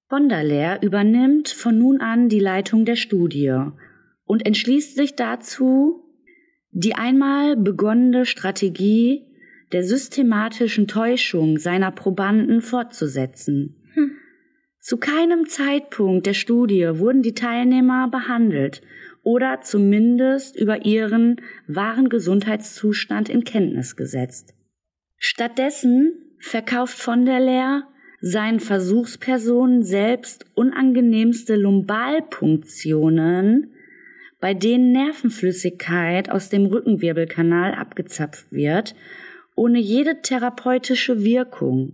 [0.10, 3.56] Bonderlehr übernimmt von nun an die Leitung der Studie
[4.26, 6.04] und entschließt sich dazu,
[6.72, 9.28] die einmal begonnene Strategie
[9.74, 13.78] der systematischen Täuschung seiner Probanden fortzusetzen.
[13.94, 14.12] Hm.
[14.80, 18.82] Zu keinem Zeitpunkt der Studie wurden die Teilnehmer behandelt
[19.24, 24.56] oder zumindest über ihren wahren Gesundheitszustand in Kenntnis gesetzt.
[25.18, 27.88] Stattdessen verkauft von der Leer
[28.22, 33.76] seinen Versuchspersonen selbst unangenehmste Lumbalpunktionen,
[34.40, 38.96] bei denen Nervenflüssigkeit aus dem Rückenwirbelkanal abgezapft wird,
[39.56, 41.94] ohne jede therapeutische Wirkung.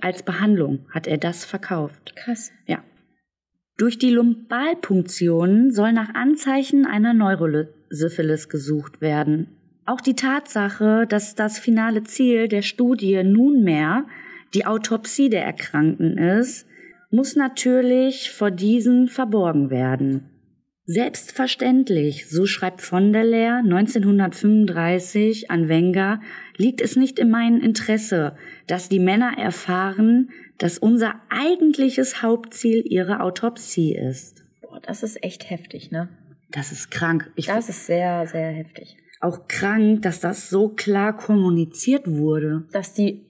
[0.00, 2.14] Als Behandlung hat er das verkauft.
[2.16, 2.52] Krass.
[2.66, 2.82] Ja.
[3.76, 9.48] Durch die Lumbalpunktionen soll nach Anzeichen einer Neurosyphilis gesucht werden.
[9.86, 14.06] Auch die Tatsache, dass das finale Ziel der Studie nunmehr
[14.54, 16.66] die Autopsie der Erkrankten ist,
[17.10, 20.28] muss natürlich vor diesen verborgen werden.
[20.84, 26.20] Selbstverständlich, so schreibt von der Leer 1935 an Wenger,
[26.58, 33.20] liegt es nicht in meinem Interesse, dass die Männer erfahren, dass unser eigentliches Hauptziel ihre
[33.20, 34.44] Autopsie ist.
[34.60, 36.08] Boah, das ist echt heftig, ne?
[36.50, 37.30] Das ist krank.
[37.36, 38.96] Ich Das ist sehr, sehr heftig.
[39.20, 42.66] auch krank, dass das so klar kommuniziert wurde.
[42.72, 43.24] Dass die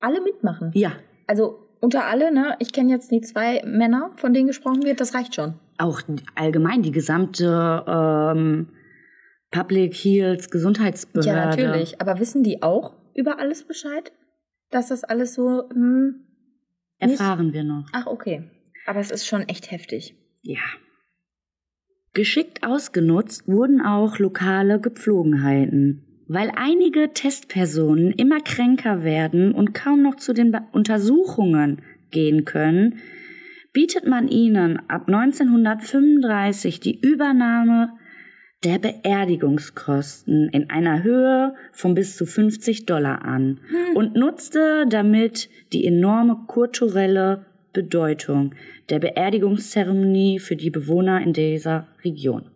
[0.00, 0.70] alle mitmachen.
[0.74, 0.92] Ja,
[1.26, 2.56] Also unter alle, ne?
[2.60, 5.54] Ich kenne jetzt die zwei Männer, von denen gesprochen wird, das reicht schon.
[5.78, 6.00] auch
[6.34, 8.68] allgemein die gesamte ähm,
[9.50, 11.28] Public Health Gesundheitsbehörde.
[11.28, 12.00] Ja, natürlich.
[12.00, 14.12] Aber wissen die auch über alles Bescheid?
[14.70, 16.26] Dass das alles so, hm,
[16.98, 17.86] Erfahren wir noch.
[17.92, 18.50] ach, okay.
[18.86, 20.14] Aber es ist schon echt heftig.
[20.42, 20.60] Ja.
[22.14, 26.04] Geschickt ausgenutzt wurden auch lokale Gepflogenheiten.
[26.26, 31.80] Weil einige Testpersonen immer kränker werden und kaum noch zu den Be Untersuchungen
[32.10, 32.98] gehen können,
[33.72, 37.97] bietet man ihnen ab 1935 die Übernahme
[38.64, 43.96] der Beerdigungskosten in einer Höhe von bis zu 50 Dollar an hm.
[43.96, 48.54] und nutzte damit die enorme kulturelle Bedeutung
[48.88, 52.50] der Beerdigungszeremonie für die Bewohner in dieser Region.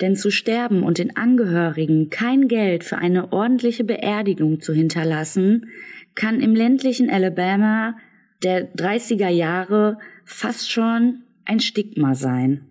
[0.00, 5.70] Denn zu sterben und den Angehörigen kein Geld für eine ordentliche Beerdigung zu hinterlassen,
[6.14, 7.96] kann im ländlichen Alabama
[8.42, 12.66] der 30er Jahre fast schon ein Stigma sein.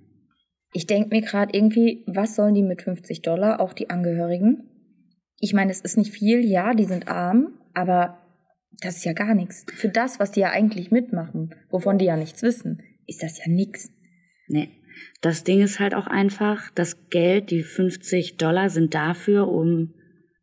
[0.75, 4.69] Ich denke mir gerade irgendwie, was sollen die mit 50 Dollar, auch die Angehörigen?
[5.39, 8.17] Ich meine, es ist nicht viel, ja, die sind arm, aber
[8.81, 9.65] das ist ja gar nichts.
[9.73, 13.49] Für das, was die ja eigentlich mitmachen, wovon die ja nichts wissen, ist das ja
[13.49, 13.89] nichts.
[14.49, 14.67] Nee.
[15.21, 19.93] Das Ding ist halt auch einfach, das Geld, die 50 Dollar sind dafür, um,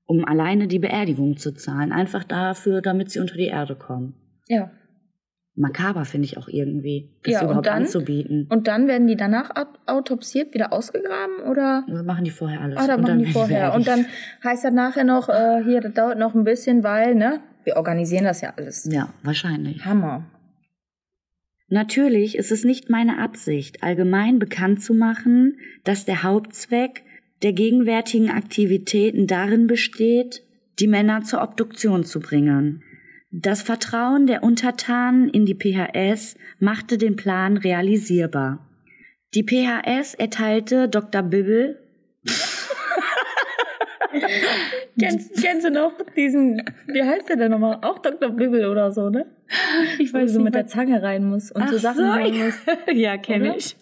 [0.07, 1.93] um alleine die Beerdigung zu zahlen.
[1.93, 4.15] Einfach dafür, damit sie unter die Erde kommen.
[4.49, 4.71] Ja.
[5.55, 8.47] Makaber finde ich auch irgendwie, das ja, überhaupt dann, anzubieten.
[8.49, 9.51] Und dann werden die danach
[9.87, 11.85] autopsiert, wieder ausgegraben oder?
[11.89, 12.79] Das machen die vorher alles.
[12.79, 13.75] Ah, da machen die vorher.
[13.75, 14.07] Und dann
[14.43, 17.41] heißt das nachher noch, äh, hier, das dauert noch ein bisschen, weil, ne?
[17.65, 18.89] Wir organisieren das ja alles.
[18.91, 19.85] Ja, wahrscheinlich.
[19.85, 20.27] Hammer.
[21.69, 27.03] Natürlich ist es nicht meine Absicht, allgemein bekannt zu machen, dass der Hauptzweck
[27.43, 30.43] der gegenwärtigen Aktivitäten darin besteht,
[30.81, 32.83] die Männer zur Obduktion zu bringen.
[33.35, 38.69] Das Vertrauen der Untertanen in die PHS machte den Plan realisierbar.
[39.35, 41.23] Die PHS erteilte Dr.
[41.23, 41.79] Bibbel
[44.99, 47.79] kennst, kennst du noch diesen, wie heißt der denn nochmal?
[47.81, 48.29] Auch Dr.
[48.29, 49.25] Bibbel oder so, ne?
[49.99, 52.39] Ich weiß Wo so mit der Zange rein muss und Ach so Sachen so, machen
[52.39, 52.55] muss.
[52.93, 53.77] ja, kenne ich.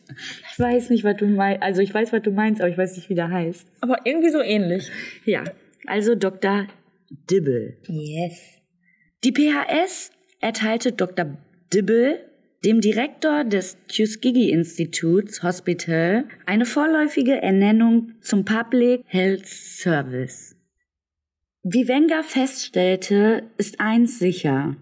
[0.53, 1.61] Ich weiß nicht, was du meinst.
[1.61, 3.67] Also ich weiß, was du meinst, aber ich weiß nicht, wie der heißt.
[3.81, 4.93] Aber irgendwie so ähnlich.
[5.25, 5.43] Ja,
[5.87, 6.69] also Dr.
[7.29, 7.79] Dibble.
[7.89, 8.60] Yes.
[9.23, 11.37] Die PHS erteilte Dr.
[11.75, 12.25] Dibble,
[12.65, 20.57] dem Direktor des Tuskegee Instituts Hospital, eine vorläufige Ernennung zum Public Health Service.
[21.63, 24.77] Wie Wenger feststellte, ist eins sicher.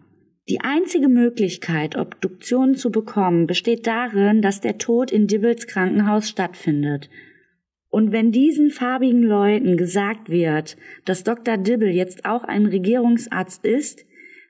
[0.49, 7.11] Die einzige Möglichkeit, Obduktionen zu bekommen, besteht darin, dass der Tod in Dibbles Krankenhaus stattfindet.
[7.91, 11.57] Und wenn diesen farbigen Leuten gesagt wird, dass Dr.
[11.57, 14.05] Dibble jetzt auch ein Regierungsarzt ist,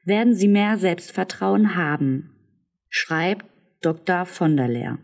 [0.08, 2.30] werden sie mehr Selbstvertrauen haben,
[2.88, 3.44] schreibt
[3.80, 4.26] Dr.
[4.26, 4.98] von der Leer.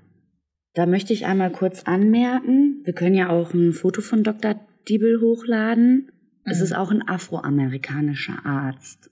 [0.74, 4.58] Da möchte ich einmal kurz anmerken, wir können ja auch ein Foto von Dr.
[4.88, 6.10] Diebel hochladen.
[6.44, 6.50] Mhm.
[6.50, 9.10] Es ist auch ein afroamerikanischer Arzt.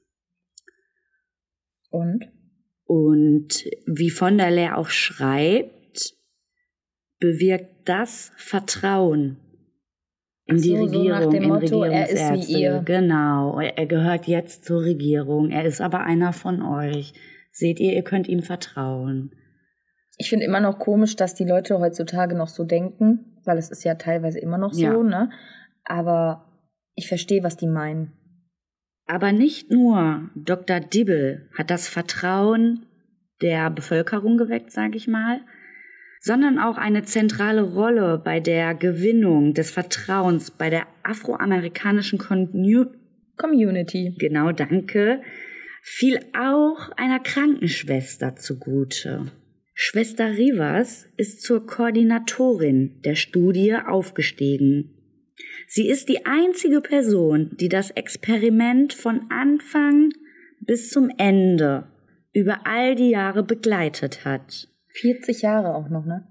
[1.91, 2.29] Und?
[2.85, 6.15] Und wie von der Leer auch schreibt,
[7.21, 9.37] bewirkt das Vertrauen
[10.47, 12.83] in die so, Regierung, so in Motto, Regierungsärzte.
[12.85, 15.51] Genau, er gehört jetzt zur Regierung.
[15.51, 17.15] Er ist aber einer von euch.
[17.51, 19.33] Seht ihr, ihr könnt ihm vertrauen.
[20.19, 23.85] Ich finde immer noch komisch, dass die Leute heutzutage noch so denken, weil es ist
[23.85, 25.03] ja teilweise immer noch so, ja.
[25.03, 25.31] ne?
[25.85, 26.47] Aber
[26.95, 28.13] ich verstehe, was die meinen.
[29.07, 30.81] Aber nicht nur Dr.
[30.81, 32.87] Dibble hat das Vertrauen
[33.41, 35.41] der Bevölkerung geweckt, sage ich mal,
[36.25, 42.21] sondern auch eine zentrale Rolle bei der Gewinnung des Vertrauens bei der afroamerikanischen
[43.37, 44.15] Community.
[44.19, 45.21] Genau, danke.
[45.83, 49.33] Fiel auch einer Krankenschwester zugute.
[49.75, 54.95] Schwester Rivas ist zur Koordinatorin der Studie aufgestiegen.
[55.67, 60.11] Sie ist die einzige Person, die das Experiment von Anfang
[60.61, 61.89] bis zum Ende
[62.33, 64.69] über all die Jahre begleitet hat.
[64.93, 66.27] 40 Jahre auch noch, ne?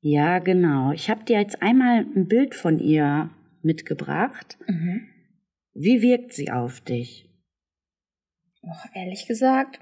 [0.00, 0.92] Ja, genau.
[0.92, 3.30] Ich habe dir jetzt einmal ein Bild von ihr
[3.62, 4.56] mitgebracht.
[4.66, 5.08] Mhm.
[5.74, 7.28] Wie wirkt sie auf dich?
[8.62, 9.80] Och, ehrlich gesagt,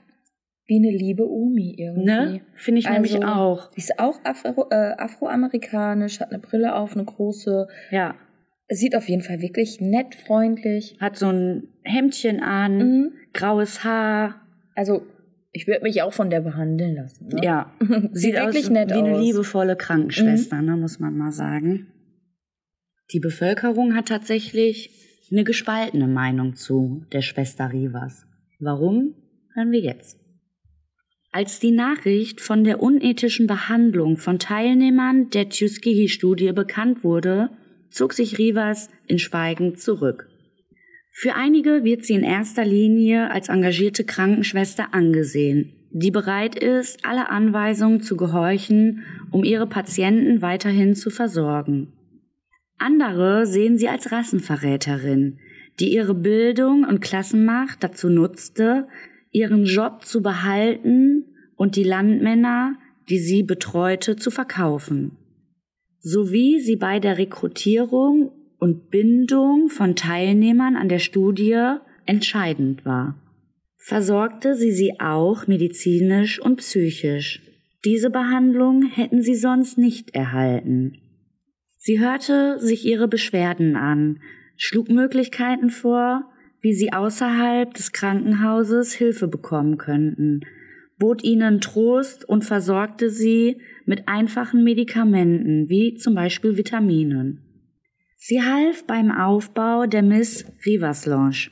[0.66, 2.05] wie eine liebe Umi irgendwie.
[2.05, 2.41] Ne?
[2.55, 3.70] Finde ich also, nämlich auch.
[3.72, 7.68] Sie ist auch Afro, äh, afroamerikanisch, hat eine Brille auf, eine große.
[7.91, 8.14] Ja.
[8.68, 10.97] Sieht auf jeden Fall wirklich nett, freundlich.
[11.01, 13.12] Hat so ein Hemdchen an, mhm.
[13.33, 14.43] graues Haar.
[14.74, 15.07] Also
[15.53, 17.28] ich würde mich auch von der behandeln lassen.
[17.28, 17.40] Ne?
[17.42, 19.05] Ja, sieht, sieht wirklich aus, nett wie aus.
[19.05, 20.66] eine liebevolle Krankenschwester, mhm.
[20.66, 21.88] ne, muss man mal sagen.
[23.12, 24.90] Die Bevölkerung hat tatsächlich
[25.30, 28.26] eine gespaltene Meinung zu der Schwester Rivas.
[28.61, 29.14] Warum?
[29.55, 30.18] Hören wir jetzt.
[31.30, 37.51] Als die Nachricht von der unethischen Behandlung von Teilnehmern der Tuskegee-Studie bekannt wurde,
[37.90, 40.28] zog sich Rivas in Schweigen zurück.
[41.20, 47.28] Für einige wird sie in erster Linie als engagierte Krankenschwester angesehen, die bereit ist, alle
[47.28, 49.02] Anweisungen zu gehorchen,
[49.32, 51.92] um ihre Patienten weiterhin zu versorgen.
[52.78, 55.40] Andere sehen sie als Rassenverräterin,
[55.80, 58.86] die ihre Bildung und Klassenmacht dazu nutzte,
[59.32, 61.24] ihren Job zu behalten
[61.56, 62.76] und die Landmänner,
[63.08, 65.16] die sie betreute, zu verkaufen,
[65.98, 73.16] sowie sie bei der Rekrutierung und Bindung von Teilnehmern an der Studie entscheidend war.
[73.76, 77.42] Versorgte sie sie auch medizinisch und psychisch.
[77.84, 80.98] Diese Behandlung hätten sie sonst nicht erhalten.
[81.76, 84.20] Sie hörte sich ihre Beschwerden an,
[84.56, 86.24] schlug Möglichkeiten vor,
[86.61, 90.40] wie sie außerhalb des Krankenhauses Hilfe bekommen könnten,
[90.98, 97.47] bot ihnen Trost und versorgte sie mit einfachen Medikamenten, wie zum Beispiel Vitaminen.
[98.20, 101.50] Sie half beim Aufbau der Miss Rivers Lounge,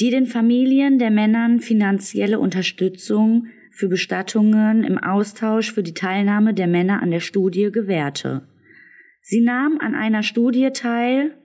[0.00, 6.66] die den Familien der Männern finanzielle Unterstützung für Bestattungen im Austausch für die Teilnahme der
[6.66, 8.42] Männer an der Studie gewährte.
[9.20, 11.36] Sie nahm an einer Studie teil,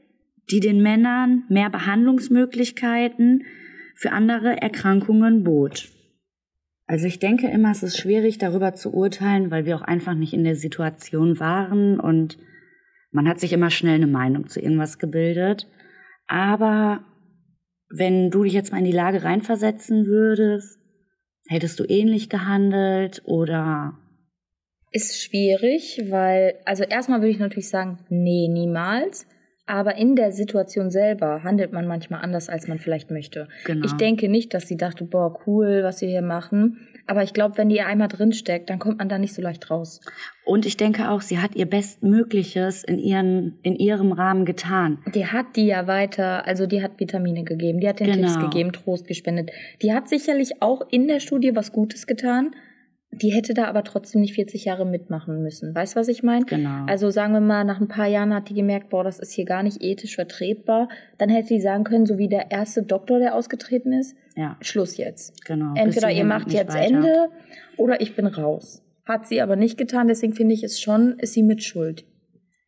[0.50, 3.44] die den Männern mehr Behandlungsmöglichkeiten
[3.94, 5.90] für andere Erkrankungen bot.
[6.88, 10.34] Also ich denke immer, es ist schwierig darüber zu urteilen, weil wir auch einfach nicht
[10.34, 12.40] in der Situation waren und
[13.12, 15.68] man hat sich immer schnell eine Meinung zu irgendwas gebildet.
[16.28, 17.04] Aber
[17.90, 20.80] wenn du dich jetzt mal in die Lage reinversetzen würdest,
[21.48, 23.98] hättest du ähnlich gehandelt oder?
[24.92, 29.28] Ist schwierig, weil, also erstmal würde ich natürlich sagen, nee, niemals.
[29.66, 33.50] Aber in der Situation selber handelt man manchmal anders, als man vielleicht möchte.
[33.66, 33.86] Genau.
[33.86, 36.88] Ich denke nicht, dass sie dachte, boah, cool, was wir hier machen.
[37.08, 40.02] Aber ich glaube, wenn die einmal drinsteckt, dann kommt man da nicht so leicht raus.
[40.46, 45.00] Und ich denke auch, sie hat ihr Bestmögliches in, ihren, in ihrem Rahmen getan.
[45.16, 48.28] Die hat die ja weiter, also die hat Vitamine gegeben, die hat den genau.
[48.28, 49.52] Tipps gegeben, Trost gespendet.
[49.82, 52.52] Die hat sicherlich auch in der Studie was Gutes getan.
[53.22, 55.74] Die hätte da aber trotzdem nicht 40 Jahre mitmachen müssen.
[55.74, 56.46] Weißt du, was ich meine?
[56.46, 56.86] Genau.
[56.86, 59.46] Also sagen wir mal, nach ein paar Jahren hat die gemerkt, boah, das ist hier
[59.46, 60.90] gar nicht ethisch vertretbar.
[61.18, 64.58] Dann hätte die sagen können, so wie der erste Doktor, der ausgetreten ist, ja.
[64.62, 65.44] Schluss jetzt.
[65.46, 65.74] Genau.
[65.76, 66.96] Entweder ihr macht jetzt weiter.
[66.96, 67.30] Ende
[67.78, 68.84] oder ich bin raus.
[69.06, 72.06] Hat sie aber nicht getan, deswegen finde ich es schon, ist sie mit Schuld.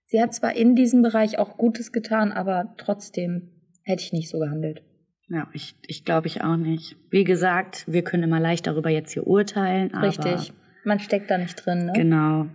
[0.05, 3.51] Sie hat zwar in diesem Bereich auch Gutes getan, aber trotzdem
[3.83, 4.81] hätte ich nicht so gehandelt.
[5.29, 6.95] Ja, ich, ich glaube ich auch nicht.
[7.09, 9.93] Wie gesagt, wir können immer leicht darüber jetzt hier urteilen.
[9.93, 10.53] Richtig.
[10.83, 11.93] Man steckt da nicht drin, ne?
[11.93, 12.47] Genau.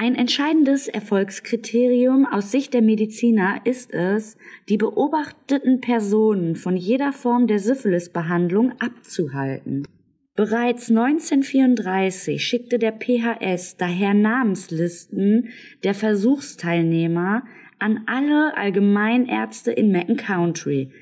[0.00, 4.36] Ein entscheidendes Erfolgskriterium aus Sicht der Mediziner ist es,
[4.68, 9.88] die beobachteten Personen von jeder Form der Syphilisbehandlung abzuhalten.
[10.36, 15.48] Bereits 1934 schickte der PHS daher Namenslisten
[15.82, 17.42] der Versuchsteilnehmer
[17.80, 20.92] an alle Allgemeinärzte in Macon County,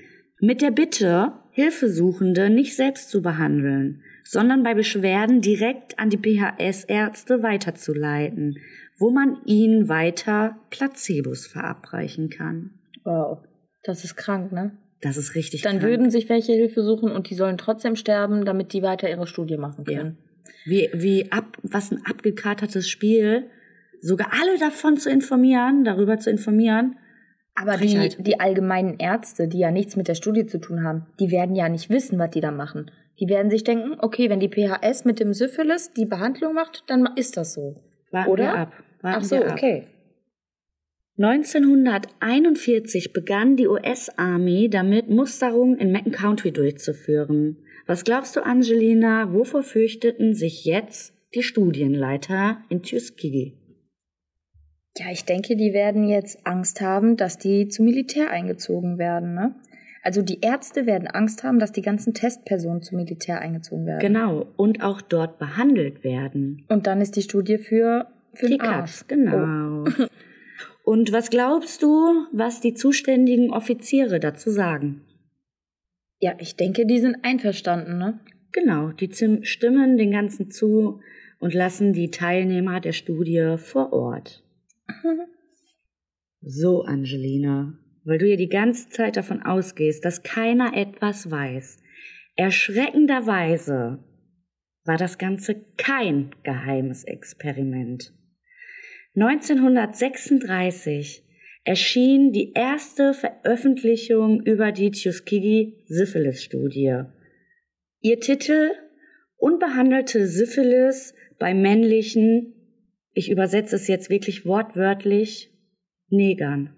[0.40, 7.42] mit der Bitte, Hilfesuchende nicht selbst zu behandeln, sondern bei Beschwerden direkt an die PHS-Ärzte
[7.42, 8.58] weiterzuleiten,
[8.98, 12.72] wo man ihnen weiter Placebos verabreichen kann.
[13.04, 13.38] Wow,
[13.84, 14.72] das ist krank, ne?
[15.00, 15.90] Das ist richtig Dann krank.
[15.90, 19.56] würden sich welche Hilfe suchen und die sollen trotzdem sterben, damit die weiter ihre Studie
[19.56, 20.18] machen können.
[20.18, 20.52] Ja.
[20.64, 23.46] Wie, wie ab, was ein abgekatertes Spiel,
[24.00, 26.96] sogar alle davon zu informieren, darüber zu informieren,
[27.56, 31.30] aber die, die allgemeinen Ärzte, die ja nichts mit der Studie zu tun haben, die
[31.30, 32.90] werden ja nicht wissen, was die da machen.
[33.18, 37.08] Die werden sich denken, okay, wenn die PHS mit dem Syphilis die Behandlung macht, dann
[37.16, 37.82] ist das so.
[38.10, 38.44] Warten Oder?
[38.44, 38.72] Wir ab.
[39.00, 39.86] Warten Ach so, okay.
[41.18, 47.56] 1941 begann die US-Armee damit, Musterungen in Macon County durchzuführen.
[47.86, 53.54] Was glaubst du, Angelina, wovor fürchteten sich jetzt die Studienleiter in Tuskegee?
[54.98, 59.54] Ja, ich denke, die werden jetzt Angst haben, dass die zum Militär eingezogen werden, ne?
[60.02, 63.98] Also die Ärzte werden Angst haben, dass die ganzen Testpersonen zum Militär eingezogen werden.
[63.98, 66.64] Genau, und auch dort behandelt werden.
[66.68, 69.84] Und dann ist die Studie für, für die Katz, genau.
[69.84, 70.06] Oh.
[70.84, 75.02] und was glaubst du, was die zuständigen Offiziere dazu sagen?
[76.20, 78.20] Ja, ich denke, die sind einverstanden, ne?
[78.52, 79.10] Genau, die
[79.42, 81.00] stimmen den Ganzen zu
[81.40, 84.45] und lassen die Teilnehmer der Studie vor Ort.
[86.48, 91.78] So, Angelina, weil du ja die ganze Zeit davon ausgehst, dass keiner etwas weiß.
[92.36, 93.98] Erschreckenderweise
[94.84, 98.12] war das Ganze kein geheimes Experiment.
[99.16, 101.24] 1936
[101.64, 107.06] erschien die erste Veröffentlichung über die Tuskegee-Syphilis-Studie.
[108.02, 108.70] Ihr Titel
[109.38, 112.55] Unbehandelte Syphilis bei männlichen
[113.16, 115.50] ich übersetze es jetzt wirklich wortwörtlich,
[116.08, 116.76] Negern.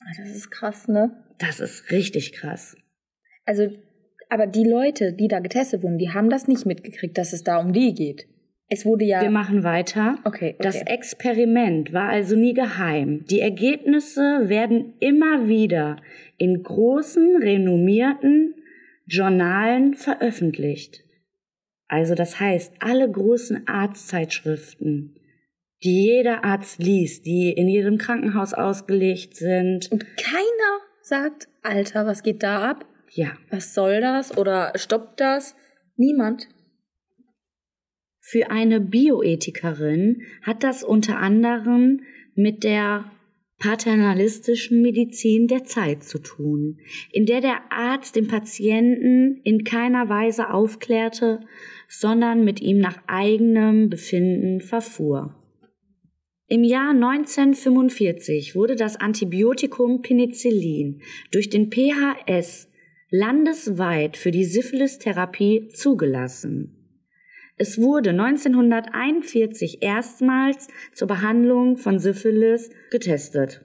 [0.00, 1.24] Ah, das ist krass, ne?
[1.38, 2.76] Das ist richtig krass.
[3.46, 3.70] Also,
[4.28, 7.56] aber die Leute, die da getestet wurden, die haben das nicht mitgekriegt, dass es da
[7.56, 8.28] um die geht.
[8.68, 9.22] Es wurde ja.
[9.22, 10.18] Wir machen weiter.
[10.24, 10.56] Okay, okay.
[10.60, 13.24] Das Experiment war also nie geheim.
[13.24, 15.96] Die Ergebnisse werden immer wieder
[16.36, 18.54] in großen, renommierten
[19.06, 21.02] Journalen veröffentlicht.
[21.88, 25.16] Also das heißt, alle großen Arztzeitschriften,
[25.82, 29.90] die jeder Arzt liest, die in jedem Krankenhaus ausgelegt sind.
[29.90, 32.84] Und keiner sagt, Alter, was geht da ab?
[33.12, 33.32] Ja.
[33.50, 34.36] Was soll das?
[34.36, 35.56] Oder stoppt das?
[35.96, 36.48] Niemand.
[38.20, 42.02] Für eine Bioethikerin hat das unter anderem
[42.34, 43.10] mit der
[43.58, 46.78] paternalistischen Medizin der Zeit zu tun,
[47.12, 51.40] in der der Arzt den Patienten in keiner Weise aufklärte,
[51.88, 55.39] sondern mit ihm nach eigenem Befinden verfuhr.
[56.52, 62.68] Im Jahr 1945 wurde das Antibiotikum Penicillin durch den PHS
[63.08, 67.04] landesweit für die Syphilis-Therapie zugelassen.
[67.56, 73.64] Es wurde 1941 erstmals zur Behandlung von Syphilis getestet.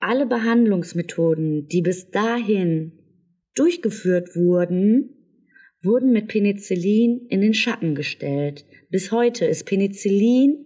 [0.00, 2.92] Alle Behandlungsmethoden, die bis dahin
[3.54, 5.10] durchgeführt wurden,
[5.82, 8.64] wurden mit Penicillin in den Schatten gestellt.
[8.88, 10.64] Bis heute ist Penicillin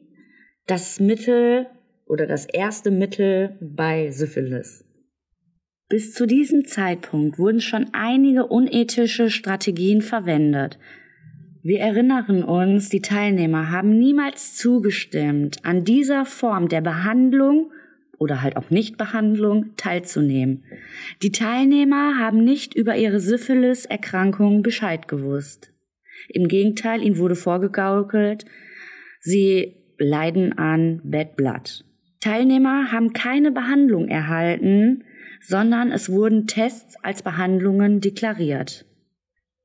[0.68, 1.66] das Mittel
[2.06, 4.84] oder das erste Mittel bei Syphilis.
[5.88, 10.78] Bis zu diesem Zeitpunkt wurden schon einige unethische Strategien verwendet.
[11.62, 17.72] Wir erinnern uns, die Teilnehmer haben niemals zugestimmt, an dieser Form der Behandlung
[18.18, 20.64] oder halt auch Nichtbehandlung teilzunehmen.
[21.22, 25.72] Die Teilnehmer haben nicht über ihre Syphilis-Erkrankung Bescheid gewusst.
[26.28, 28.44] Im Gegenteil, ihnen wurde vorgegaukelt,
[29.20, 31.84] sie leiden an Bad Blood.
[32.20, 35.04] Teilnehmer haben keine Behandlung erhalten,
[35.40, 38.84] sondern es wurden Tests als Behandlungen deklariert.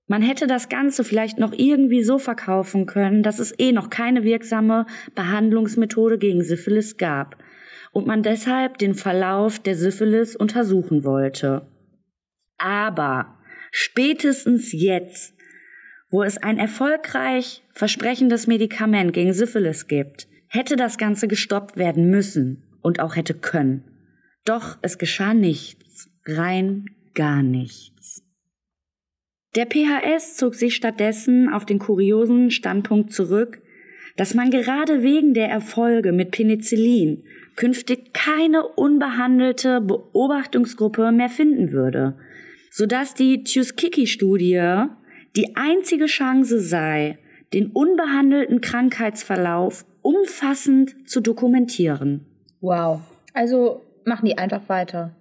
[0.07, 4.23] Man hätte das Ganze vielleicht noch irgendwie so verkaufen können, dass es eh noch keine
[4.23, 7.37] wirksame Behandlungsmethode gegen Syphilis gab
[7.93, 11.67] und man deshalb den Verlauf der Syphilis untersuchen wollte.
[12.57, 13.37] Aber
[13.71, 15.35] spätestens jetzt,
[16.13, 22.61] wo es ein erfolgreich versprechendes Medikament gegen Syphilis gibt, hätte das Ganze gestoppt werden müssen
[22.83, 23.83] und auch hätte können.
[24.45, 26.85] Doch es geschah nichts, rein
[27.15, 28.21] gar nichts.
[29.55, 33.63] Der PHS zog sich stattdessen auf den kuriosen Standpunkt zurück,
[34.15, 37.23] dass man gerade wegen der Erfolge mit Penicillin
[37.55, 42.19] künftig keine unbehandelte Beobachtungsgruppe mehr finden würde,
[42.69, 44.91] sodass die Tuskegee-Studie
[45.35, 47.17] die einzige Chance sei,
[47.53, 52.25] den unbehandelten Krankheitsverlauf umfassend zu dokumentieren.
[52.61, 53.01] Wow.
[53.33, 55.15] Also machen die einfach weiter.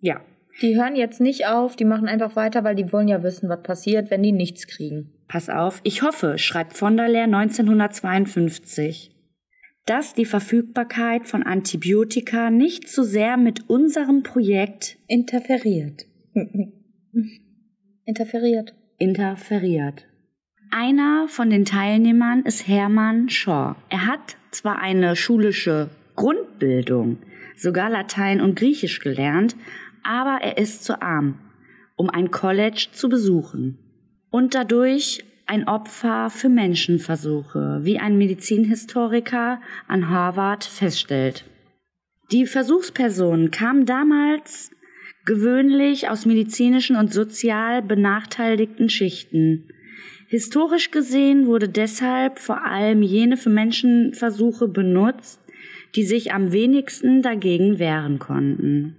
[0.00, 0.20] Ja.
[0.60, 3.62] Die hören jetzt nicht auf, die machen einfach weiter, weil die wollen ja wissen, was
[3.62, 5.12] passiert, wenn die nichts kriegen.
[5.28, 9.14] Pass auf, ich hoffe, schreibt von der Leer 1952,
[9.86, 16.06] dass die Verfügbarkeit von Antibiotika nicht zu sehr mit unserem Projekt interferiert.
[18.04, 18.74] interferiert.
[18.98, 20.06] Interferiert.
[20.70, 23.76] Einer von den Teilnehmern ist Hermann Shaw.
[23.88, 27.18] Er hat zwar eine schulische Grundbildung,
[27.56, 29.56] sogar Latein und Griechisch gelernt,
[30.02, 31.38] aber er ist zu arm,
[31.94, 33.78] um ein College zu besuchen
[34.30, 41.44] und dadurch ein Opfer für Menschenversuche, wie ein Medizinhistoriker an Harvard feststellt.
[42.30, 44.70] Die Versuchspersonen kamen damals
[45.28, 49.68] gewöhnlich aus medizinischen und sozial benachteiligten Schichten.
[50.26, 55.38] Historisch gesehen wurde deshalb vor allem jene für Menschenversuche benutzt,
[55.94, 58.96] die sich am wenigsten dagegen wehren konnten.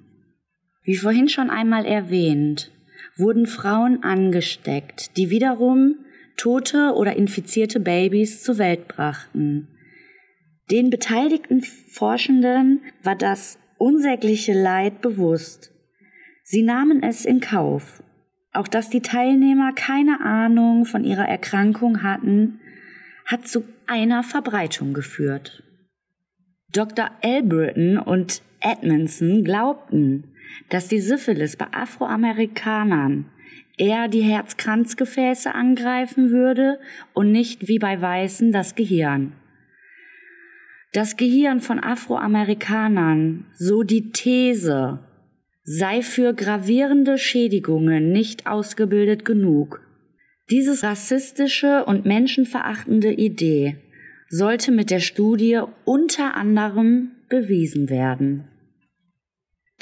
[0.83, 2.71] Wie vorhin schon einmal erwähnt,
[3.17, 5.95] wurden Frauen angesteckt, die wiederum
[6.37, 9.67] tote oder infizierte Babys zur Welt brachten.
[10.69, 15.73] Den beteiligten Forschenden war das unsägliche Leid bewusst.
[16.51, 18.01] Sie nahmen es in Kauf.
[18.53, 22.59] Auch dass die Teilnehmer keine Ahnung von ihrer Erkrankung hatten,
[23.27, 25.61] hat zu einer Verbreitung geführt.
[26.73, 27.11] Dr.
[27.21, 30.33] Elbritton und Edmondson glaubten,
[30.69, 33.25] dass die Syphilis bei Afroamerikanern
[33.77, 36.79] eher die Herzkranzgefäße angreifen würde
[37.13, 39.33] und nicht wie bei Weißen das Gehirn.
[40.93, 45.07] Das Gehirn von Afroamerikanern, so die These,
[45.71, 49.81] sei für gravierende Schädigungen nicht ausgebildet genug.
[50.49, 53.75] Diese rassistische und menschenverachtende Idee
[54.29, 58.45] sollte mit der Studie unter anderem bewiesen werden.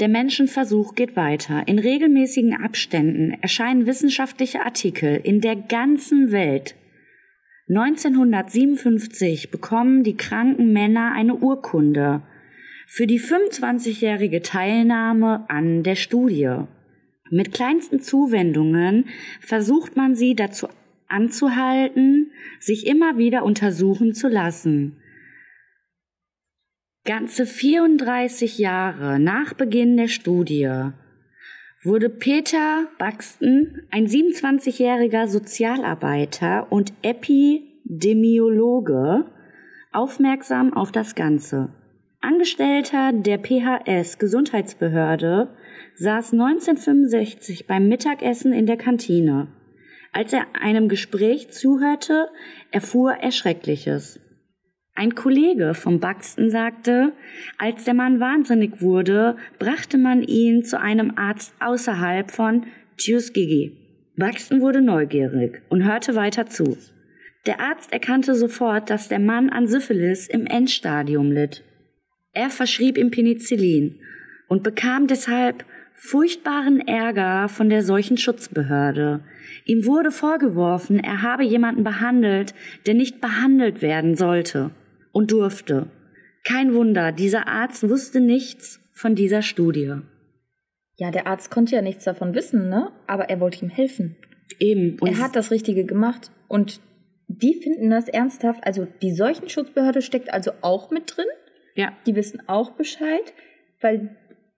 [0.01, 1.65] Der Menschenversuch geht weiter.
[1.69, 6.75] In regelmäßigen Abständen erscheinen wissenschaftliche Artikel in der ganzen Welt.
[7.69, 12.23] 1957 bekommen die kranken Männer eine Urkunde
[12.89, 16.61] für die 25-jährige Teilnahme an der Studie.
[17.29, 19.09] Mit kleinsten Zuwendungen
[19.41, 20.69] versucht man sie dazu
[21.09, 22.31] anzuhalten,
[22.61, 25.01] sich immer wieder untersuchen zu lassen.
[27.03, 30.91] Ganze 34 Jahre nach Beginn der Studie
[31.83, 39.25] wurde Peter Buxton, ein 27-jähriger Sozialarbeiter und Epidemiologe,
[39.91, 41.73] aufmerksam auf das Ganze.
[42.20, 45.55] Angestellter der PHS Gesundheitsbehörde
[45.95, 49.47] saß 1965 beim Mittagessen in der Kantine.
[50.11, 52.28] Als er einem Gespräch zuhörte,
[52.72, 54.20] erfuhr er Schreckliches.
[54.95, 57.13] Ein Kollege vom Buxton sagte,
[57.59, 62.65] als der Mann wahnsinnig wurde, brachte man ihn zu einem Arzt außerhalb von
[62.97, 63.74] Tuskegee.
[64.18, 66.78] Buxton wurde neugierig und hörte weiter zu.
[67.45, 71.63] Der Arzt erkannte sofort, dass der Mann an Syphilis im Endstadium litt.
[72.38, 73.99] Er verschrieb ihm Penicillin
[74.47, 75.65] und bekam deshalb
[75.95, 79.21] furchtbaren Ärger von der Seuchenschutzbehörde.
[79.65, 82.53] Ihm wurde vorgeworfen, er habe jemanden behandelt,
[82.85, 84.69] der nicht behandelt werden sollte
[85.11, 85.88] und durfte.
[86.43, 89.95] Kein Wunder, dieser Arzt wusste nichts von dieser Studie.
[90.97, 92.91] Ja, der Arzt konnte ja nichts davon wissen, ne?
[93.07, 94.15] Aber er wollte ihm helfen.
[94.59, 94.99] Eben.
[95.03, 96.81] er hat das Richtige gemacht und
[97.27, 98.59] die finden das ernsthaft.
[98.63, 101.25] Also die Seuchenschutzbehörde steckt also auch mit drin.
[101.78, 101.93] Ja.
[102.05, 103.34] Die wissen auch Bescheid,
[103.82, 104.15] weil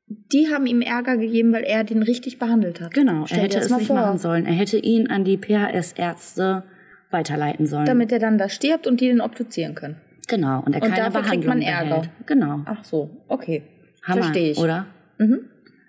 [0.07, 2.93] die haben ihm Ärger gegeben, weil er den richtig behandelt hat.
[2.95, 3.95] Genau, Stell er hätte es mal nicht vor.
[3.97, 4.45] machen sollen.
[4.47, 6.63] Er hätte ihn an die PHS-Ärzte
[7.11, 7.85] weiterleiten sollen.
[7.85, 9.97] Damit er dann da stirbt und die den obduzieren können.
[10.27, 11.89] genau, und er Und keine dafür kriegt Behandlung man Ärger.
[12.01, 12.09] behält.
[12.25, 12.61] Genau.
[12.65, 13.63] Ach so, okay.
[14.03, 14.57] Hammer, Verstehe ich.
[14.57, 14.87] oder?
[15.17, 15.41] Mhm.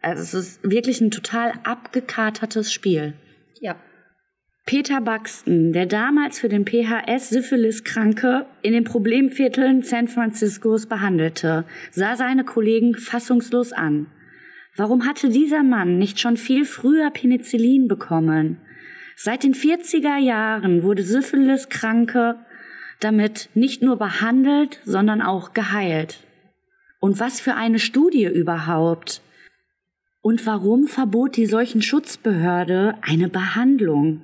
[0.03, 3.15] Also es ist wirklich ein total abgekatertes Spiel.
[3.61, 3.77] Ja.
[4.67, 12.15] Peter Buxton, der damals für den PHS Syphilis-Kranke in den Problemvierteln San Franciscos behandelte, sah
[12.15, 14.07] seine Kollegen fassungslos an.
[14.77, 18.59] Warum hatte dieser Mann nicht schon viel früher Penicillin bekommen?
[19.17, 22.37] Seit den 40er Jahren wurde Syphilis-Kranke
[23.01, 26.21] damit nicht nur behandelt, sondern auch geheilt.
[27.01, 29.23] Und was für eine Studie überhaupt?
[30.23, 34.23] Und warum verbot die Seuchenschutzbehörde eine Behandlung?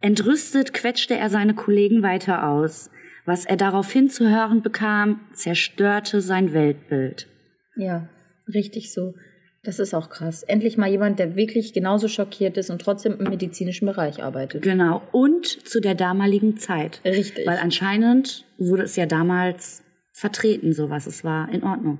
[0.00, 2.90] Entrüstet quetschte er seine Kollegen weiter aus.
[3.26, 7.28] Was er daraufhin zu hören bekam, zerstörte sein Weltbild.
[7.76, 8.08] Ja,
[8.52, 9.14] richtig so.
[9.62, 10.42] Das ist auch krass.
[10.42, 14.62] Endlich mal jemand, der wirklich genauso schockiert ist und trotzdem im medizinischen Bereich arbeitet.
[14.62, 17.02] Genau, und zu der damaligen Zeit.
[17.04, 17.46] Richtig.
[17.46, 19.82] Weil anscheinend wurde es ja damals
[20.12, 21.06] vertreten, sowas.
[21.06, 21.98] Es war in Ordnung.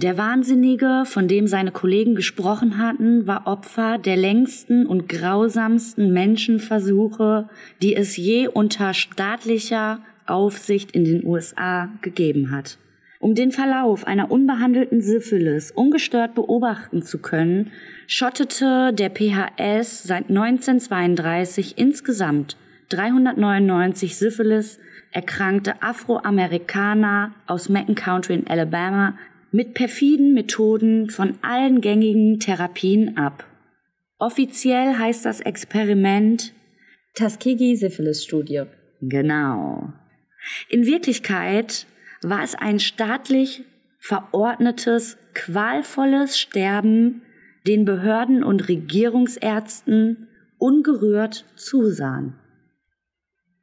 [0.00, 7.48] Der Wahnsinnige, von dem seine Kollegen gesprochen hatten, war Opfer der längsten und grausamsten Menschenversuche,
[7.82, 12.78] die es je unter staatlicher Aufsicht in den USA gegeben hat.
[13.18, 17.72] Um den Verlauf einer unbehandelten Syphilis ungestört beobachten zu können,
[18.06, 22.56] schottete der PHS seit 1932 insgesamt
[22.90, 24.78] 399 Syphilis
[25.10, 29.14] erkrankte Afroamerikaner aus Macon County in Alabama
[29.50, 33.44] mit perfiden Methoden von allen gängigen Therapien ab.
[34.18, 36.52] Offiziell heißt das Experiment
[37.14, 38.64] Tuskegee-Syphilis-Studie.
[39.00, 39.92] Genau.
[40.68, 41.86] In Wirklichkeit
[42.22, 43.64] war es ein staatlich
[43.98, 47.22] verordnetes, qualvolles Sterben,
[47.66, 50.28] den Behörden und Regierungsärzten
[50.58, 52.34] ungerührt zusahen.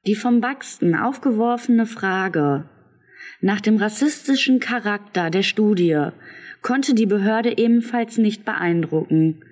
[0.05, 2.69] Die vom Buxton aufgeworfene Frage
[3.41, 6.07] nach dem rassistischen Charakter der Studie
[6.61, 9.43] konnte die Behörde ebenfalls nicht beeindrucken,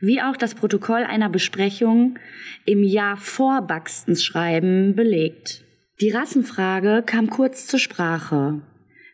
[0.00, 2.18] wie auch das Protokoll einer Besprechung
[2.64, 5.64] im Jahr vor Buxtons Schreiben belegt.
[6.00, 8.60] Die Rassenfrage kam kurz zur Sprache,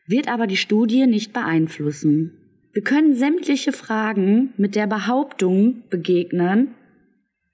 [0.06, 2.32] wird aber die Studie nicht beeinflussen.
[2.72, 6.74] Wir können sämtliche Fragen mit der Behauptung begegnen,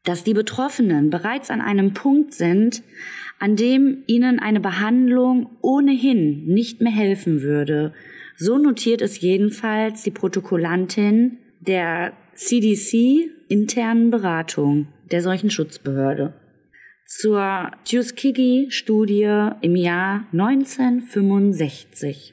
[0.05, 2.83] dass die Betroffenen bereits an einem Punkt sind,
[3.45, 7.93] an dem ihnen eine Behandlung ohnehin nicht mehr helfen würde.
[8.39, 16.33] So notiert es jedenfalls die Protokollantin der CDC internen Beratung der Seuchenschutzbehörde
[17.07, 22.33] zur Tuskegee-Studie im Jahr 1965.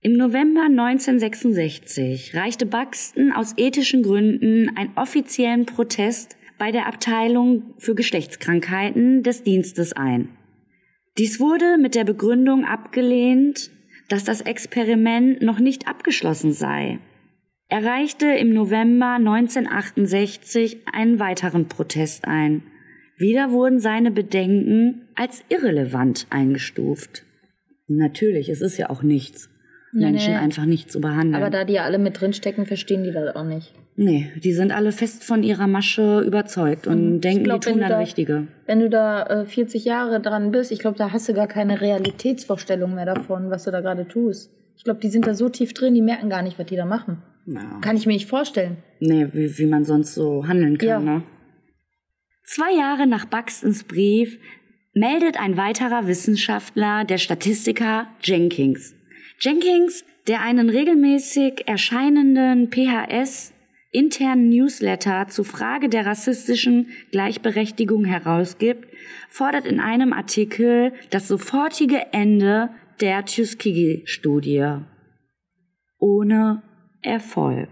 [0.00, 7.94] Im November 1966 reichte Buxton aus ethischen Gründen einen offiziellen Protest bei der Abteilung für
[7.94, 10.28] Geschlechtskrankheiten des Dienstes ein.
[11.18, 13.70] Dies wurde mit der Begründung abgelehnt,
[14.08, 16.98] dass das Experiment noch nicht abgeschlossen sei.
[17.68, 22.62] Er reichte im November 1968 einen weiteren Protest ein.
[23.18, 27.24] Wieder wurden seine Bedenken als irrelevant eingestuft.
[27.88, 29.48] Natürlich, es ist ja auch nichts,
[29.92, 30.38] Nee, Menschen nee.
[30.38, 31.34] einfach nicht zu behandeln.
[31.34, 33.72] Aber da die ja alle mit drinstecken, verstehen die das auch nicht.
[33.98, 37.20] Nee, die sind alle fest von ihrer Masche überzeugt und Mhm.
[37.22, 38.46] denken, Ich glaub, die tun das da- Richtige.
[38.66, 41.80] Wenn du da äh, 40 Jahre dran bist, ich glaube, da hast du gar keine
[41.80, 44.50] Realitätsvorstellung mehr davon, was du da gerade tust.
[44.76, 46.84] Ich glaube, die sind da so tief drin, die merken gar nicht, was die da
[46.84, 47.22] machen.
[47.46, 47.78] Ja.
[47.80, 48.76] Kann ich mir nicht vorstellen.
[49.00, 50.98] Nee, wie, wie man sonst so handeln kann, Ja.
[50.98, 51.22] ne?
[52.44, 54.38] Zwei Jahre nach Buxtons Brief
[54.92, 58.94] meldet ein weiterer Wissenschaftler, der Statistiker Jenkins.
[59.40, 63.52] Jenkins, der einen regelmäßig erscheinenden PHS
[63.90, 68.88] internen Newsletter zur Frage der rassistischen Gleichberechtigung herausgibt,
[69.28, 72.70] fordert in einem Artikel das sofortige Ende
[73.00, 74.78] der Tuskegee-Studie.
[75.98, 76.62] Ohne
[77.02, 77.68] Erfolg.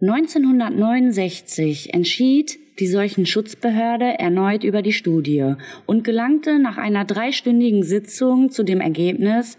[0.00, 8.62] 1969 entschied die Seuchenschutzbehörde erneut über die Studie und gelangte nach einer dreistündigen Sitzung zu
[8.62, 9.58] dem Ergebnis,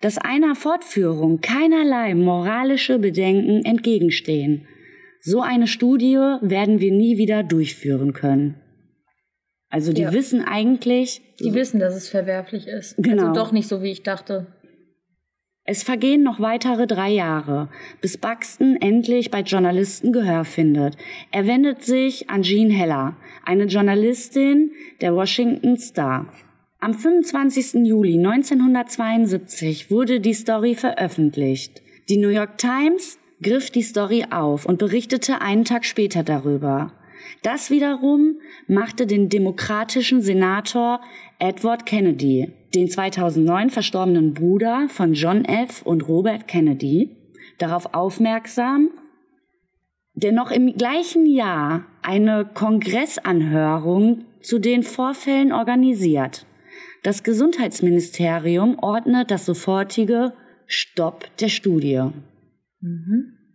[0.00, 4.66] dass einer Fortführung keinerlei moralische Bedenken entgegenstehen.
[5.26, 8.56] So eine Studie werden wir nie wieder durchführen können.
[9.70, 10.12] Also die Ja.
[10.12, 12.94] wissen eigentlich, Die wissen, dass es verwerflich ist.
[12.98, 13.28] Genau.
[13.28, 14.46] Also doch nicht so, wie ich dachte.
[15.64, 17.70] Es vergehen noch weitere drei Jahre,
[18.02, 20.98] bis Buxton endlich bei Journalisten Gehör findet.
[21.32, 23.16] Er wendet sich an Jean Heller,
[23.46, 26.30] eine Journalistin der Washington Star.
[26.80, 27.86] Am 25.
[27.86, 31.80] Juli 1972 wurde die Story veröffentlicht.
[32.10, 36.92] Die New York Times griff die Story auf und berichtete einen Tag später darüber.
[37.42, 41.00] Das wiederum machte den demokratischen Senator
[41.38, 45.82] Edward Kennedy, den 2009 verstorbenen Bruder von John F.
[45.82, 47.16] und Robert Kennedy,
[47.58, 48.90] darauf aufmerksam,
[50.14, 56.46] der noch im gleichen Jahr eine Kongressanhörung zu den Vorfällen organisiert.
[57.02, 60.32] Das Gesundheitsministerium ordnet das sofortige
[60.66, 62.02] Stopp der Studie.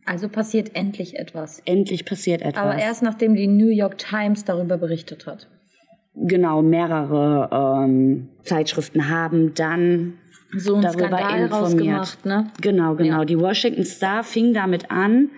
[0.06, 1.62] Also passiert endlich etwas.
[1.66, 2.64] Endlich passiert etwas.
[2.64, 5.48] Aber erst nachdem die New York Times darüber berichtet hat.
[6.16, 7.50] genau mehrere
[7.86, 10.14] ähm, Zeitschriften haben dann
[10.58, 11.52] So ein darüber Skandal informiert.
[11.54, 12.48] rausgemacht, ne?
[12.62, 13.20] Genau, genau.
[13.20, 13.26] Ja.
[13.26, 15.30] Die Washington Star fing damit an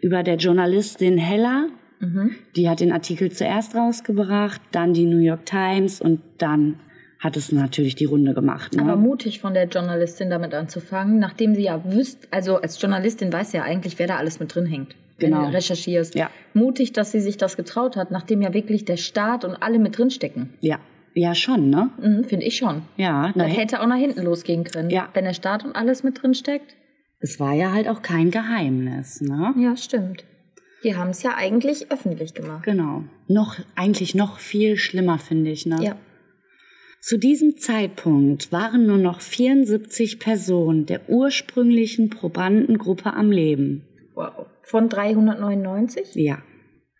[0.00, 1.68] über der Journalistin Heller.
[2.00, 2.34] Mhm.
[2.56, 6.76] Die hat den Artikel zuerst rausgebracht, dann die New York Times und dann
[7.20, 8.74] hat es natürlich die Runde gemacht.
[8.74, 8.82] Ne?
[8.82, 13.50] Aber mutig von der Journalistin damit anzufangen, nachdem sie ja wüsst, also als Journalistin weiß
[13.52, 14.96] sie ja eigentlich, wer da alles mit drin hängt.
[15.18, 15.44] Wenn Genau.
[15.46, 16.14] du recherchierst.
[16.14, 16.30] Ja.
[16.54, 19.98] Mutig, dass sie sich das getraut hat, nachdem ja wirklich der Staat und alle mit
[19.98, 20.54] drin stecken.
[20.60, 20.78] ja,
[21.14, 21.90] ja schon, ne?
[22.00, 22.82] Mhm, Finde ich schon.
[22.96, 24.88] Ja, Das hätte auch nach hinten losgehen können.
[24.90, 25.08] Ja.
[25.12, 26.74] Wenn der Staat und alles mit drin steckt.
[27.18, 29.52] es war ja halt auch kein Geheimnis, ne?
[29.58, 30.24] Ja, stimmt.
[30.84, 32.62] Die haben es ja eigentlich öffentlich gemacht.
[32.62, 33.04] Genau.
[33.28, 35.76] Noch, eigentlich noch viel schlimmer, finde ich, ne?
[35.82, 35.96] Ja.
[37.00, 43.86] Zu diesem Zeitpunkt waren nur noch 74 Personen der ursprünglichen Probandengruppe am Leben.
[44.14, 44.46] Wow.
[44.62, 46.14] Von 399?
[46.14, 46.42] Ja.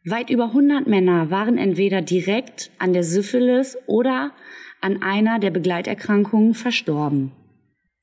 [0.06, 4.32] Weit über 100 Männer waren entweder direkt an der Syphilis oder
[4.80, 7.32] an einer der Begleiterkrankungen verstorben.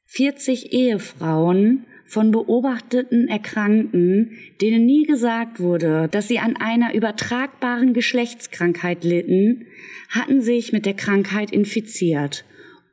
[0.06, 4.32] 40 Ehefrauen von beobachteten Erkrankten,
[4.62, 9.66] denen nie gesagt wurde, dass sie an einer übertragbaren Geschlechtskrankheit litten,
[10.10, 12.46] hatten sich mit der Krankheit infiziert.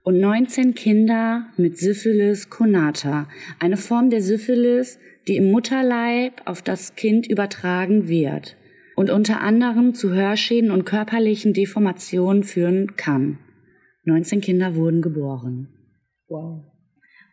[0.02, 6.94] Und 19 Kinder mit Syphilis conata, eine Form der Syphilis, die im Mutterleib auf das
[6.94, 8.56] Kind übertragen wird
[8.96, 13.38] und unter anderem zu Hörschäden und körperlichen Deformationen führen kann.
[14.04, 15.68] 19 Kinder wurden geboren.
[16.28, 16.73] Wow.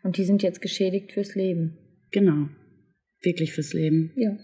[0.03, 1.77] Und die sind jetzt geschädigt fürs Leben.
[2.11, 2.49] Genau.
[3.21, 4.11] Wirklich fürs Leben.
[4.15, 4.37] Ja.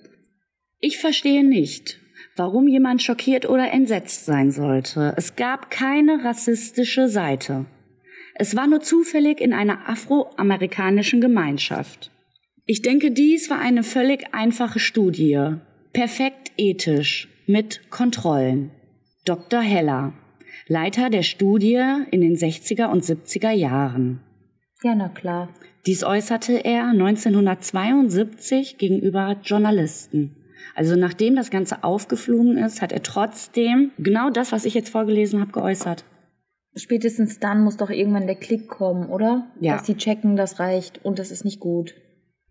[0.80, 2.00] Ich verstehe nicht,
[2.36, 5.14] warum jemand schockiert oder entsetzt sein sollte.
[5.18, 7.66] Es gab keine rassistische Seite.
[8.36, 12.12] Es war nur zufällig in einer afroamerikanischen Gemeinschaft.
[12.66, 15.56] Ich denke, dies war eine völlig einfache Studie.
[15.94, 18.72] Perfekt ethisch, mit Kontrollen.
[19.26, 19.62] Dr.
[19.62, 20.14] Heller,
[20.68, 21.82] Leiter der Studie
[22.12, 24.22] in den 60er und 70er Jahren.
[24.84, 25.50] Ja, na klar.
[25.86, 30.36] Dies äußerte er 1972 gegenüber Journalisten.
[30.76, 35.42] Also nachdem das Ganze aufgeflogen ist, hat er trotzdem genau das, was ich jetzt vorgelesen
[35.42, 36.04] habe, geäußert.
[36.76, 39.48] Spätestens dann muss doch irgendwann der Klick kommen, oder?
[39.60, 39.74] Ja.
[39.74, 41.96] Dass die checken, das reicht und das ist nicht gut.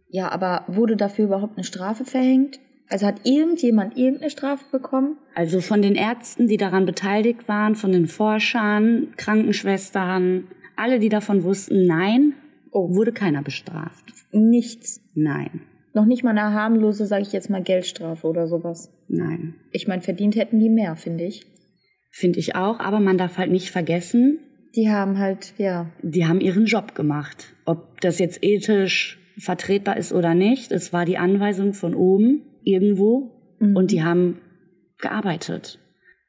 [0.09, 2.59] Ja, aber wurde dafür überhaupt eine Strafe verhängt?
[2.89, 5.19] Also hat irgendjemand irgendeine Strafe bekommen?
[5.35, 11.43] Also von den Ärzten, die daran beteiligt waren, von den Forschern, Krankenschwestern, alle, die davon
[11.45, 12.35] wussten, nein,
[12.73, 12.95] Oh.
[12.95, 14.05] wurde keiner bestraft.
[14.33, 15.01] Nichts.
[15.15, 15.63] Nein,
[15.95, 18.93] Noch nicht mal eine harmlose, sage ich jetzt mal, Geldstrafe oder sowas.
[19.09, 19.55] nein.
[19.73, 21.47] Ich meine, verdient hätten die mehr, finde ich.
[22.11, 24.39] Finde ich auch, aber man darf halt nicht vergessen,
[24.75, 27.55] Die haben halt, ja, die haben ihren Job gemacht.
[27.65, 33.31] Ob das jetzt ethisch vertretbar ist oder nicht, es war die Anweisung von oben, irgendwo.
[33.59, 33.75] mhm.
[33.75, 34.39] und die haben
[34.99, 35.79] gearbeitet.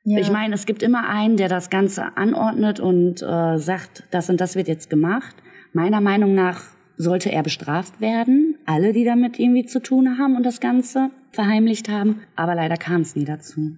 [0.09, 0.19] Ja.
[0.19, 4.39] Ich meine, es gibt immer einen, der das Ganze anordnet und äh, sagt, das und
[4.39, 5.35] das wird jetzt gemacht.
[5.73, 6.61] Meiner Meinung nach
[6.95, 8.55] sollte er bestraft werden.
[8.65, 12.21] Alle, die damit irgendwie zu tun haben und das Ganze verheimlicht haben.
[12.37, 13.75] Aber leider kam es nie dazu.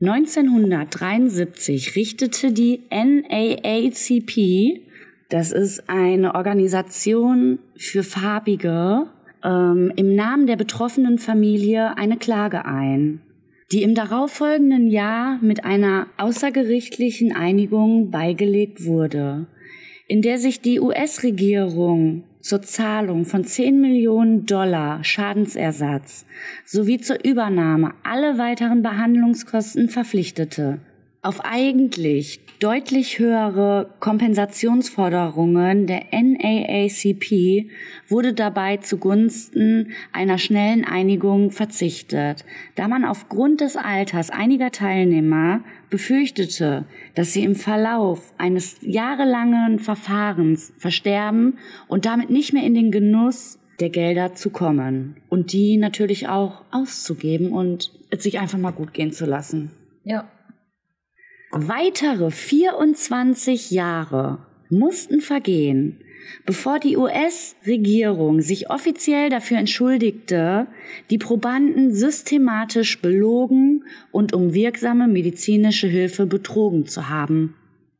[0.00, 4.84] 1973 richtete die NAACP,
[5.30, 9.08] das ist eine Organisation für Farbige,
[9.42, 13.20] ähm, im Namen der betroffenen Familie eine Klage ein,
[13.72, 19.46] die im darauffolgenden Jahr mit einer außergerichtlichen Einigung beigelegt wurde,
[20.08, 26.26] in der sich die US-Regierung zur Zahlung von 10 Millionen Dollar Schadensersatz
[26.64, 30.80] sowie zur Übernahme aller weiteren Behandlungskosten verpflichtete.
[31.22, 37.68] Auf eigentlich deutlich höhere Kompensationsforderungen der NAACP
[38.08, 45.60] wurde dabei zugunsten einer schnellen Einigung verzichtet, da man aufgrund des Alters einiger Teilnehmer
[45.90, 52.90] befürchtete, dass sie im Verlauf eines jahrelangen Verfahrens versterben und damit nicht mehr in den
[52.90, 58.70] Genuss der Gelder zu kommen und die natürlich auch auszugeben und es sich einfach mal
[58.70, 59.70] gut gehen zu lassen.
[60.04, 60.26] Ja.
[61.52, 64.38] Weitere 24 Jahre
[64.68, 65.98] mussten vergehen,
[66.46, 70.68] bevor die US-Regierung sich offiziell dafür entschuldigte,
[71.10, 73.82] die Probanden systematisch belogen
[74.12, 77.56] und um wirksame medizinische Hilfe betrogen zu haben.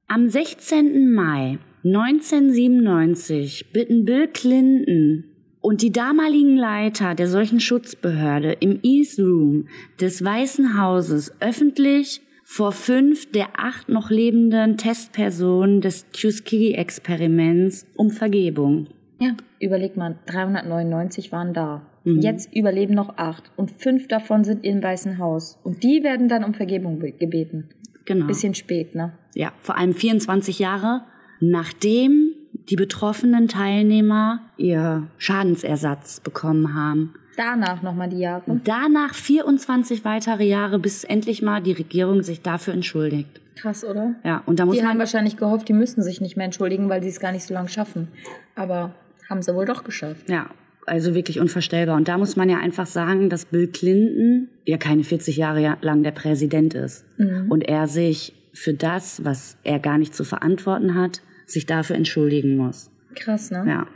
[0.07, 1.12] Am 16.
[1.12, 5.24] Mai 1997 bitten Bill Clinton
[5.61, 9.66] und die damaligen Leiter der solchen Schutzbehörde im East Room
[10.01, 12.20] des Weißen Hauses öffentlich
[12.53, 18.88] vor fünf der acht noch lebenden Testpersonen des Tuskegee-Experiments um Vergebung.
[19.20, 21.82] Ja, überleg mal, 399 waren da.
[22.03, 22.22] Mhm.
[22.22, 25.61] Jetzt überleben noch acht und fünf davon sind im Weißen Haus.
[25.62, 27.68] Und die werden dann um Vergebung gebeten.
[28.05, 28.26] Genau.
[28.26, 29.12] Bisschen spät, ne?
[29.36, 31.03] Ja, vor allem 24 Jahre
[31.38, 32.30] nachdem
[32.71, 37.14] die betroffenen Teilnehmer ihr Schadensersatz bekommen haben.
[37.37, 38.43] Danach nochmal die Jahre.
[38.47, 43.41] Und danach 24 weitere Jahre, bis endlich mal die Regierung sich dafür entschuldigt.
[43.57, 44.14] Krass, oder?
[44.25, 44.91] Ja, und da muss die man.
[44.91, 47.55] haben wahrscheinlich gehofft, die müssten sich nicht mehr entschuldigen, weil sie es gar nicht so
[47.55, 48.09] lange schaffen.
[48.55, 48.95] Aber
[49.29, 50.29] haben sie wohl doch geschafft.
[50.29, 50.51] Ja,
[50.87, 51.97] also wirklich unvorstellbar.
[51.97, 56.03] Und da muss man ja einfach sagen, dass Bill Clinton ja keine 40 Jahre lang
[56.03, 57.05] der Präsident ist.
[57.18, 57.51] Mhm.
[57.51, 62.57] Und er sich für das, was er gar nicht zu verantworten hat, sich dafür entschuldigen
[62.57, 62.90] muss.
[63.14, 63.64] Krass, ne?
[63.66, 63.86] Ja.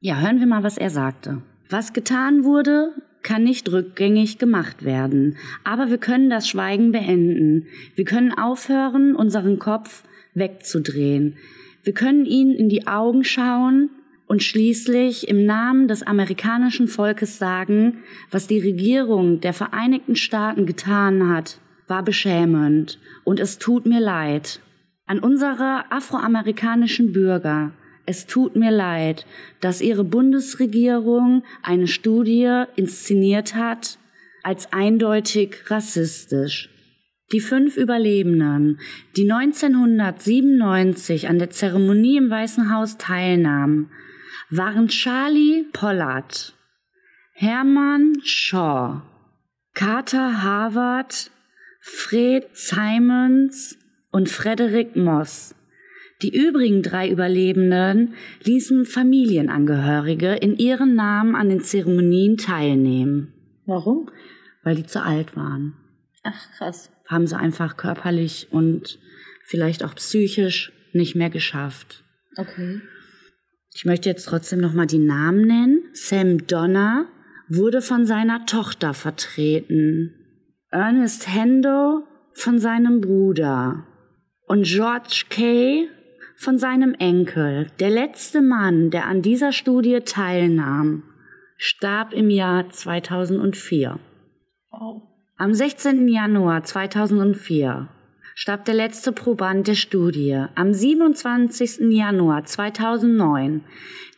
[0.00, 1.42] Ja, hören wir mal, was er sagte.
[1.68, 2.92] Was getan wurde,
[3.22, 5.36] kann nicht rückgängig gemacht werden.
[5.64, 7.66] Aber wir können das Schweigen beenden.
[7.96, 10.04] Wir können aufhören, unseren Kopf
[10.34, 11.36] wegzudrehen.
[11.82, 13.90] Wir können ihnen in die Augen schauen
[14.26, 17.98] und schließlich im Namen des amerikanischen Volkes sagen,
[18.30, 24.60] was die Regierung der Vereinigten Staaten getan hat, war beschämend und es tut mir leid.
[25.06, 27.70] An unsere afroamerikanischen Bürger,
[28.06, 29.24] es tut mir leid,
[29.60, 33.98] dass Ihre Bundesregierung eine Studie inszeniert hat
[34.42, 36.70] als eindeutig rassistisch.
[37.32, 38.80] Die fünf Überlebenden,
[39.16, 43.90] die 1997 an der Zeremonie im Weißen Haus teilnahmen,
[44.50, 46.54] waren Charlie Pollard,
[47.32, 49.02] Hermann Shaw,
[49.74, 51.30] Carter Harvard,
[51.80, 53.76] Fred Simons
[54.10, 55.54] und Frederick Moss.
[56.22, 63.34] Die übrigen drei Überlebenden ließen Familienangehörige in ihren Namen an den Zeremonien teilnehmen.
[63.66, 64.10] Warum?
[64.62, 65.74] Weil die zu alt waren.
[66.22, 66.90] Ach, krass.
[67.06, 68.98] Haben sie einfach körperlich und
[69.44, 72.02] vielleicht auch psychisch nicht mehr geschafft.
[72.36, 72.80] Okay.
[73.74, 75.82] Ich möchte jetzt trotzdem noch mal die Namen nennen.
[75.92, 77.06] Sam Donner
[77.48, 80.14] wurde von seiner Tochter vertreten.
[80.70, 83.86] Ernest Hendo von seinem Bruder.
[84.46, 85.88] Und George Kay
[86.36, 91.02] von seinem Enkel, der letzte Mann, der an dieser Studie teilnahm,
[91.56, 93.98] starb im Jahr 2004.
[94.70, 95.02] Oh.
[95.36, 96.06] Am 16.
[96.06, 97.88] Januar 2004
[98.36, 100.44] starb der letzte Proband der Studie.
[100.54, 101.90] Am 27.
[101.90, 103.64] Januar 2009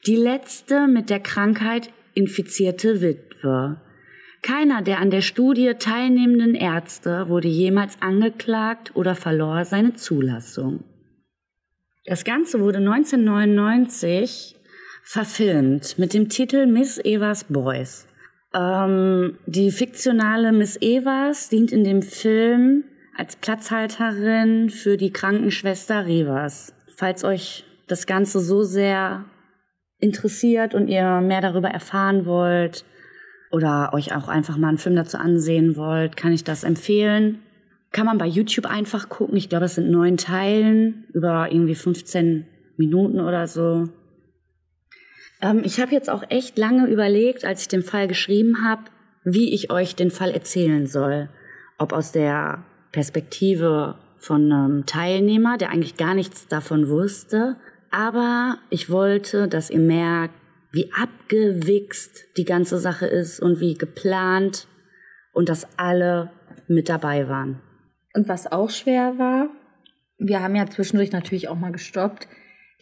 [0.07, 3.81] die letzte mit der Krankheit infizierte Witwe.
[4.43, 10.85] Keiner der an der Studie teilnehmenden Ärzte wurde jemals angeklagt oder verlor seine Zulassung.
[12.05, 14.57] Das Ganze wurde 1999
[15.03, 18.07] verfilmt mit dem Titel Miss Evas Boys.
[18.55, 22.85] Ähm, die fiktionale Miss Evas dient in dem Film
[23.17, 26.73] als Platzhalterin für die Krankenschwester Rivas.
[26.97, 29.25] Falls euch das Ganze so sehr
[29.99, 32.85] interessiert und ihr mehr darüber erfahren wollt,
[33.51, 37.41] oder euch auch einfach mal einen Film dazu ansehen wollt, kann ich das empfehlen.
[37.93, 39.37] Kann man bei YouTube einfach gucken.
[39.37, 42.47] Ich glaube, es sind neun Teilen über irgendwie 15
[42.77, 43.89] Minuten oder so.
[45.41, 48.83] Ähm, ich habe jetzt auch echt lange überlegt, als ich den Fall geschrieben habe,
[49.25, 51.29] wie ich euch den Fall erzählen soll.
[51.79, 57.57] Ob aus der Perspektive von einem Teilnehmer, der eigentlich gar nichts davon wusste.
[57.91, 60.35] Aber ich wollte, dass ihr merkt,
[60.73, 64.67] wie abgewichst die ganze Sache ist und wie geplant
[65.33, 66.31] und dass alle
[66.69, 67.61] mit dabei waren.
[68.15, 69.51] Und was auch schwer war,
[70.19, 72.29] wir haben ja zwischendurch natürlich auch mal gestoppt,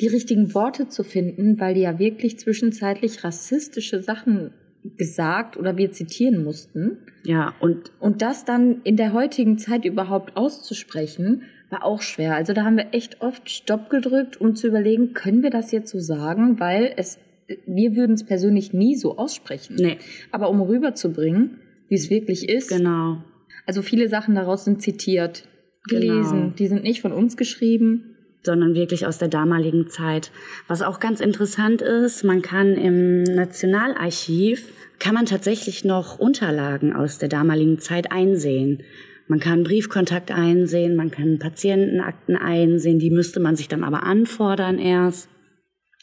[0.01, 4.53] die richtigen Worte zu finden, weil die ja wirklich zwischenzeitlich rassistische Sachen
[4.97, 6.99] gesagt oder wir zitieren mussten.
[7.25, 12.37] Ja, und Und das dann in der heutigen Zeit überhaupt auszusprechen, war auch schwer.
[12.37, 15.91] Also da haben wir echt oft Stopp gedrückt, um zu überlegen, können wir das jetzt
[15.91, 17.19] so sagen, weil es,
[17.67, 19.77] wir würden es persönlich nie so aussprechen.
[19.77, 19.99] nee,
[20.33, 23.19] Aber um rüberzubringen, wie es wirklich ist, genau.
[23.67, 25.49] also viele Sachen daraus sind zitiert,
[25.89, 26.53] gelesen, Genau.
[26.59, 28.13] die sind nicht von uns geschrieben.
[28.43, 30.31] sondern wirklich aus der damaligen Zeit.
[30.69, 37.19] Was auch ganz interessant ist, man kann im Nationalarchiv, kann man tatsächlich noch Unterlagen aus
[37.19, 38.83] der damaligen Zeit einsehen.
[39.27, 44.79] Man kann Briefkontakt einsehen, man kann Patientenakten einsehen, die müsste man sich dann aber anfordern
[44.79, 45.29] erst.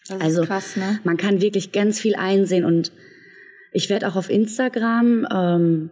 [0.09, 0.99] Das Also ist krass, ne?
[1.03, 2.91] man kann wirklich ganz viel einsehen und
[3.71, 5.89] ich werde auch auf Instagram ähm,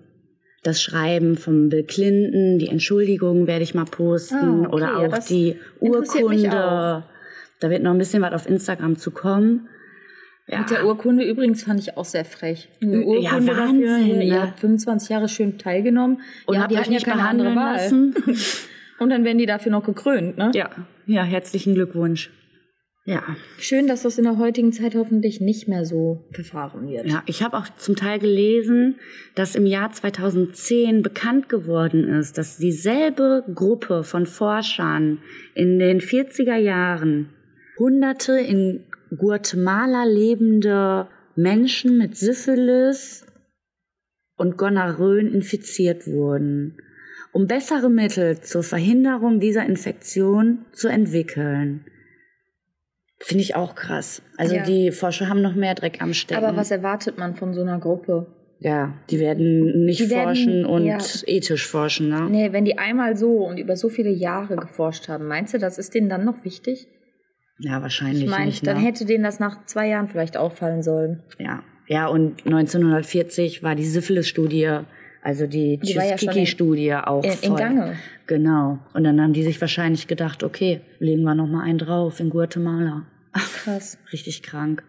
[0.64, 4.98] das Schreiben von Bill Clinton, die Entschuldigung werde ich mal posten Ah, okay, oder ja,
[4.98, 6.50] auch das die Urkunde.
[6.52, 7.04] auch.
[7.60, 9.68] Da wird noch ein bisschen was auf Instagram zu kommen.
[10.48, 12.68] Ja, Mit der Urkunde übrigens fand ich auch sehr frech.
[12.82, 14.24] Eine Ja, Urkunde Wahnsinn, dafür, ne?
[14.26, 16.20] ihr habt 25 Jahre schön teilgenommen.
[16.48, 18.16] und ja, habt euch ja nicht keine andere behandeln Wahl.
[18.26, 18.48] lassen.
[19.00, 20.52] Und dann werden die dafür noch gekrönt, ne?
[20.54, 20.70] ja,
[21.08, 22.30] ja, herzlichen Glückwunsch.
[23.04, 23.24] Ja,
[23.58, 27.08] Schön, dass das in der heutigen Zeit hoffentlich nicht mehr so verfahren wird.
[27.08, 29.00] Ja, ich habe auch zum Teil gelesen,
[29.34, 35.18] dass im Jahr 2010 bekannt geworden ist, dass dieselbe Gruppe von Forschern
[35.56, 37.30] in den 40er Jahren
[37.80, 38.84] hunderte in
[39.18, 43.26] Guatemala lebende Menschen mit Syphilis
[44.38, 46.78] und Gonorrhoen infiziert wurden,
[47.32, 51.86] um bessere Mittel zur Verhinderung dieser Infektion zu entwickeln.
[53.24, 54.22] Finde ich auch krass.
[54.38, 54.64] Also Ja.
[54.64, 56.44] die Forscher haben noch mehr Dreck am Stecken.
[56.44, 58.28] Aber was erwartet man von so einer Gruppe?
[58.60, 60.98] Ja, die werden nicht Die werden- forschen und ja.
[61.26, 62.28] ethisch forschen, ne?
[62.30, 65.78] Nee, wenn die einmal so und über so viele Jahre geforscht haben, meinst du, das
[65.80, 66.88] ist denen dann noch wichtig?
[67.60, 68.66] Ja, wahrscheinlich Ich meine, nicht.
[68.66, 68.84] dann ne?
[68.86, 71.24] hätte denen das nach zwei Jahren vielleicht auffallen sollen.
[71.40, 71.64] ja.
[71.88, 74.80] ja, und 1940 war die Syphilis-Studie,
[75.22, 77.50] also die, Die war ja auch In, voll.
[77.50, 77.96] in Gange.
[78.28, 78.80] Genau.
[78.94, 82.30] Und dann haben die sich wahrscheinlich gedacht, okay, legen wir noch mal einen drauf in
[82.30, 83.06] Guatemala.
[83.34, 83.98] Krass.
[84.12, 84.84] Richtig krank.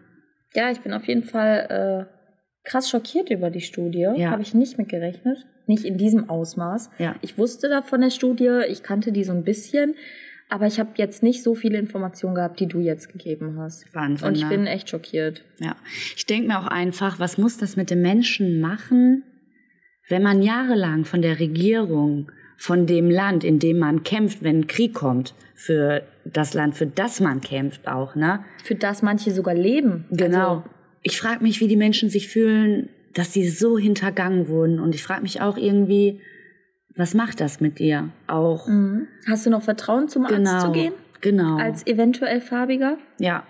[0.55, 4.07] Ja, ich bin auf jeden Fall äh, krass schockiert über die Studie.
[4.15, 4.31] Ja.
[4.31, 5.45] Habe ich nicht mit gerechnet.
[5.65, 6.89] Nicht in diesem Ausmaß.
[6.97, 7.15] Ja.
[7.21, 9.95] Ich wusste da von der Studie, ich kannte die so ein bisschen,
[10.49, 13.85] aber ich habe jetzt nicht so viele Informationen gehabt, die du jetzt gegeben hast.
[13.93, 14.27] Wahnsinn.
[14.27, 14.49] Und ich ne?
[14.49, 15.43] bin echt schockiert.
[15.59, 15.75] Ja,
[16.15, 19.23] ich denke mir auch einfach, was muss das mit den Menschen machen,
[20.09, 24.67] wenn man jahrelang von der Regierung, von dem Land, in dem man kämpft, wenn ein
[24.67, 28.43] Krieg kommt, für das Land, für das man kämpft auch, ne?
[28.63, 30.05] Für das manche sogar leben.
[30.11, 30.57] Genau.
[30.57, 30.63] Also,
[31.01, 34.79] ich frage mich, wie die Menschen sich fühlen, dass die so hintergangen wurden.
[34.79, 36.19] Und ich frage mich auch irgendwie,
[36.95, 38.09] was macht das mit dir?
[38.27, 39.07] Auch mhm.
[39.27, 40.93] Hast du noch Vertrauen zum Arzt genau, zu gehen?
[41.21, 42.97] genau, Als eventuell farbiger?
[43.19, 43.45] ja,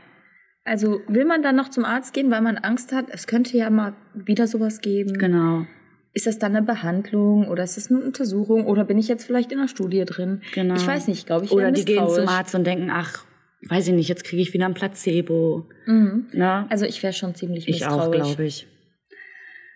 [0.65, 3.69] Also will man dann noch zum Arzt gehen, weil man Angst hat, es könnte ja
[3.69, 5.17] mal wieder sowas geben?
[5.17, 5.65] genau,
[6.13, 9.51] Ist das dann eine Behandlung oder ist das eine Untersuchung oder bin ich jetzt vielleicht
[9.51, 10.41] in einer Studie drin?
[10.53, 10.75] genau.
[10.75, 11.51] Ich weiß nicht, glaube ich.
[11.51, 12.29] Oder die gehen zum misstrauisch.
[12.29, 13.25] Arzt und denken, ach,
[13.67, 15.65] weiß ich nicht, jetzt kriege ich wieder ein Placebo.
[15.87, 16.27] Mhm.
[16.33, 16.67] Ne?
[16.69, 18.27] Also ich wäre schon ziemlich Ich auch, misstrauisch.
[18.27, 18.67] glaube ich.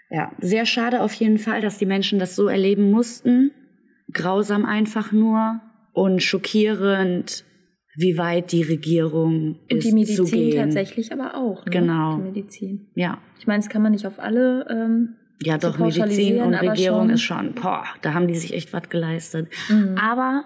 [0.09, 3.51] Ja, sehr schade auf jeden Fall, dass die Menschen das so erleben mussten.
[4.13, 5.59] Grausam einfach nur
[5.93, 7.43] und schockierend,
[7.95, 10.57] wie weit die Regierung Und ist die zu Medizin gehen.
[10.61, 11.65] tatsächlich aber auch.
[11.65, 11.71] Ne?
[11.71, 12.17] Genau.
[12.17, 12.87] Die Medizin.
[12.95, 14.65] Ja, Ich meine, das kann man nicht auf alle.
[14.69, 18.89] Ähm, ja, doch Medizin und Regierung ist schon, boah, da haben die sich echt was
[18.89, 19.49] geleistet.
[19.69, 19.97] mhm.
[19.97, 20.43] Aber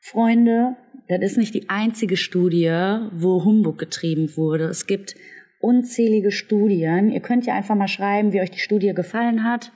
[0.00, 0.76] Freunde,
[1.08, 4.64] das ist nicht die einzige Studie, wo Humbug getrieben wurde.
[4.64, 5.14] Es gibt
[5.60, 7.10] unzählige Studien.
[7.10, 9.72] Ihr könnt ja einfach mal schreiben, wie euch die Studie gefallen hat,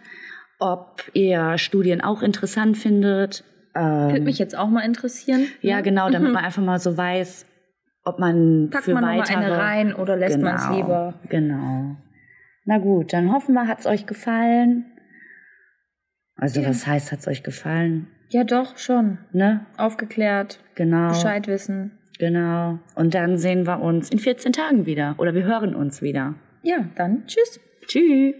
[0.58, 3.44] ob ihr Studien auch interessant findet.
[3.74, 5.46] Würde Ähm, mich jetzt auch mal interessieren.
[5.60, 7.46] ja, genau, damit man einfach mal so weiß,
[8.04, 9.36] ob man Packt für man noch mal weitere...
[9.38, 11.14] eine rein oder lässt man es lieber?
[11.28, 11.96] Genau.
[12.64, 14.84] Na gut, dann hoffen wir, hat's euch gefallen.
[16.36, 16.68] Also Ja.
[16.68, 18.08] was heißt, hat's euch gefallen?
[18.28, 19.18] Ja, doch, schon.
[19.32, 19.66] Ne?
[19.76, 21.08] Aufgeklärt, Genau.
[21.08, 21.98] Bescheid wissen.
[22.18, 22.78] Genau.
[22.94, 25.14] Und dann sehen wir uns in 14 Tagen wieder.
[25.18, 26.34] Oder wir hören uns wieder.
[26.62, 27.60] Ja, dann tschüss.
[27.86, 28.34] Tschüss.